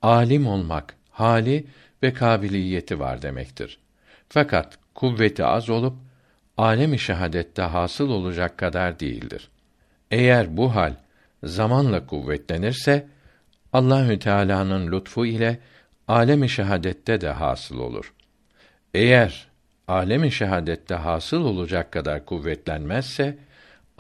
alim 0.03 0.47
olmak 0.47 0.95
hali 1.11 1.67
ve 2.03 2.13
kabiliyeti 2.13 3.01
var 3.01 3.23
demektir. 3.23 3.79
Fakat 4.29 4.79
kuvveti 4.95 5.45
az 5.45 5.71
olup 5.71 5.95
alemi 6.57 6.99
şehadette 6.99 7.63
hasıl 7.63 8.11
olacak 8.11 8.59
kadar 8.59 9.01
değildir. 9.01 9.51
Eğer 10.11 10.57
bu 10.57 10.75
hal 10.75 10.95
zamanla 11.45 12.07
kuvvetlenirse 12.07 13.07
Allahü 13.73 14.19
Teala'nın 14.19 14.93
lütfu 14.93 15.27
ile 15.27 15.59
alemi 16.09 16.49
şehadette 16.49 17.21
de 17.21 17.31
hasıl 17.31 17.79
olur. 17.79 18.15
Eğer 18.95 19.49
alemi 19.89 20.33
şehadette 20.33 20.95
hasıl 20.95 21.45
olacak 21.45 21.93
kadar 21.93 22.25
kuvvetlenmezse 22.25 23.50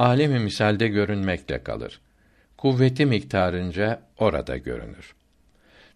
alemi 0.01 0.38
misalde 0.38 0.88
görünmekle 0.88 1.62
kalır. 1.62 2.01
Kuvveti 2.57 3.07
miktarınca 3.07 4.03
orada 4.18 4.57
görünür. 4.57 5.14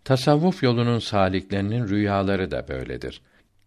Tasavvuf 0.04 0.62
yolunun 0.62 0.98
saliklerinin 0.98 1.88
rüyaları 1.88 2.50
da 2.50 2.68
böyledir. 2.68 3.20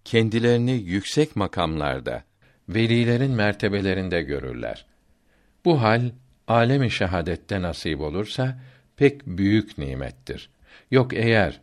Kendilerini 0.05 0.71
yüksek 0.71 1.35
makamlarda, 1.35 2.23
velilerin 2.69 3.31
mertebelerinde 3.31 4.21
görürler. 4.21 4.85
Bu 5.65 5.81
hal 5.81 6.11
alemi 6.47 6.91
şehadette 6.91 7.61
nasip 7.61 8.01
olursa 8.01 8.59
pek 8.97 9.27
büyük 9.27 9.77
nimettir. 9.77 10.49
Yok 10.91 11.13
eğer 11.13 11.61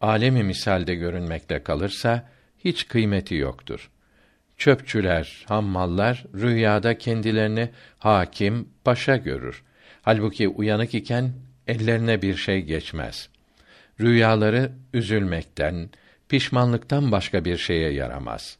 alemi 0.00 0.42
misalde 0.42 0.94
görünmekle 0.94 1.62
kalırsa 1.62 2.28
hiç 2.64 2.88
kıymeti 2.88 3.34
yoktur. 3.34 3.90
Çöpçüler, 4.58 5.44
hammallar 5.48 6.24
rüyada 6.34 6.98
kendilerini 6.98 7.70
hakim, 7.98 8.68
paşa 8.84 9.16
görür. 9.16 9.62
Halbuki 10.02 10.48
uyanık 10.48 10.94
iken 10.94 11.32
ellerine 11.66 12.22
bir 12.22 12.36
şey 12.36 12.62
geçmez. 12.62 13.28
Rüyaları 14.00 14.72
üzülmekten, 14.92 15.90
pişmanlıktan 16.28 17.12
başka 17.12 17.44
bir 17.44 17.56
şeye 17.56 17.92
yaramaz. 17.92 18.58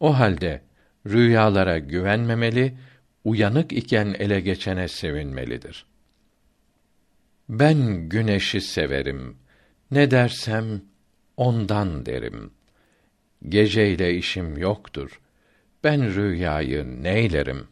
O 0.00 0.18
halde 0.18 0.62
rüyalara 1.06 1.78
güvenmemeli, 1.78 2.74
uyanık 3.24 3.72
iken 3.72 4.16
ele 4.18 4.40
geçene 4.40 4.88
sevinmelidir. 4.88 5.86
Ben 7.48 8.08
güneşi 8.08 8.60
severim. 8.60 9.36
Ne 9.90 10.10
dersem 10.10 10.82
ondan 11.36 12.06
derim. 12.06 12.50
Geceyle 13.48 14.14
işim 14.14 14.56
yoktur. 14.58 15.20
Ben 15.84 16.14
rüyayı 16.14 17.02
neylerim? 17.02 17.68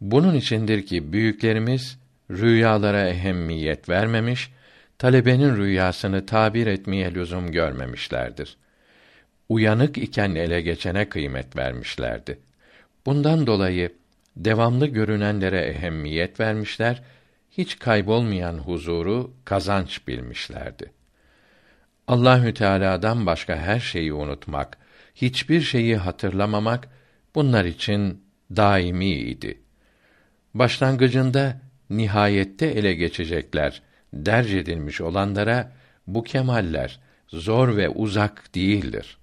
Bunun 0.00 0.34
içindir 0.34 0.86
ki 0.86 1.12
büyüklerimiz 1.12 1.98
rüyalara 2.30 3.08
ehemmiyet 3.08 3.88
vermemiş, 3.88 4.52
talebenin 4.98 5.56
rüyasını 5.56 6.26
tabir 6.26 6.66
etmeye 6.66 7.14
lüzum 7.14 7.52
görmemişlerdir. 7.52 8.56
Uyanık 9.48 9.98
iken 9.98 10.34
ele 10.34 10.60
geçene 10.60 11.08
kıymet 11.08 11.56
vermişlerdi. 11.56 12.38
Bundan 13.06 13.46
dolayı 13.46 13.92
devamlı 14.36 14.86
görünenlere 14.86 15.60
ehemmiyet 15.60 16.40
vermişler, 16.40 17.02
hiç 17.50 17.78
kaybolmayan 17.78 18.58
huzuru 18.58 19.34
kazanç 19.44 20.08
bilmişlerdi. 20.08 20.97
Allahü 22.08 22.54
Teala'dan 22.54 23.26
başka 23.26 23.56
her 23.56 23.80
şeyi 23.80 24.12
unutmak, 24.12 24.78
hiçbir 25.14 25.60
şeyi 25.60 25.96
hatırlamamak 25.96 26.88
bunlar 27.34 27.64
için 27.64 28.22
daimi 28.56 29.10
idi. 29.10 29.60
Başlangıcında 30.54 31.60
nihayette 31.90 32.66
ele 32.66 32.94
geçecekler 32.94 33.82
derc 34.12 34.58
edilmiş 34.58 35.00
olanlara 35.00 35.72
bu 36.06 36.24
kemaller 36.24 37.00
zor 37.28 37.76
ve 37.76 37.88
uzak 37.88 38.54
değildir. 38.54 39.17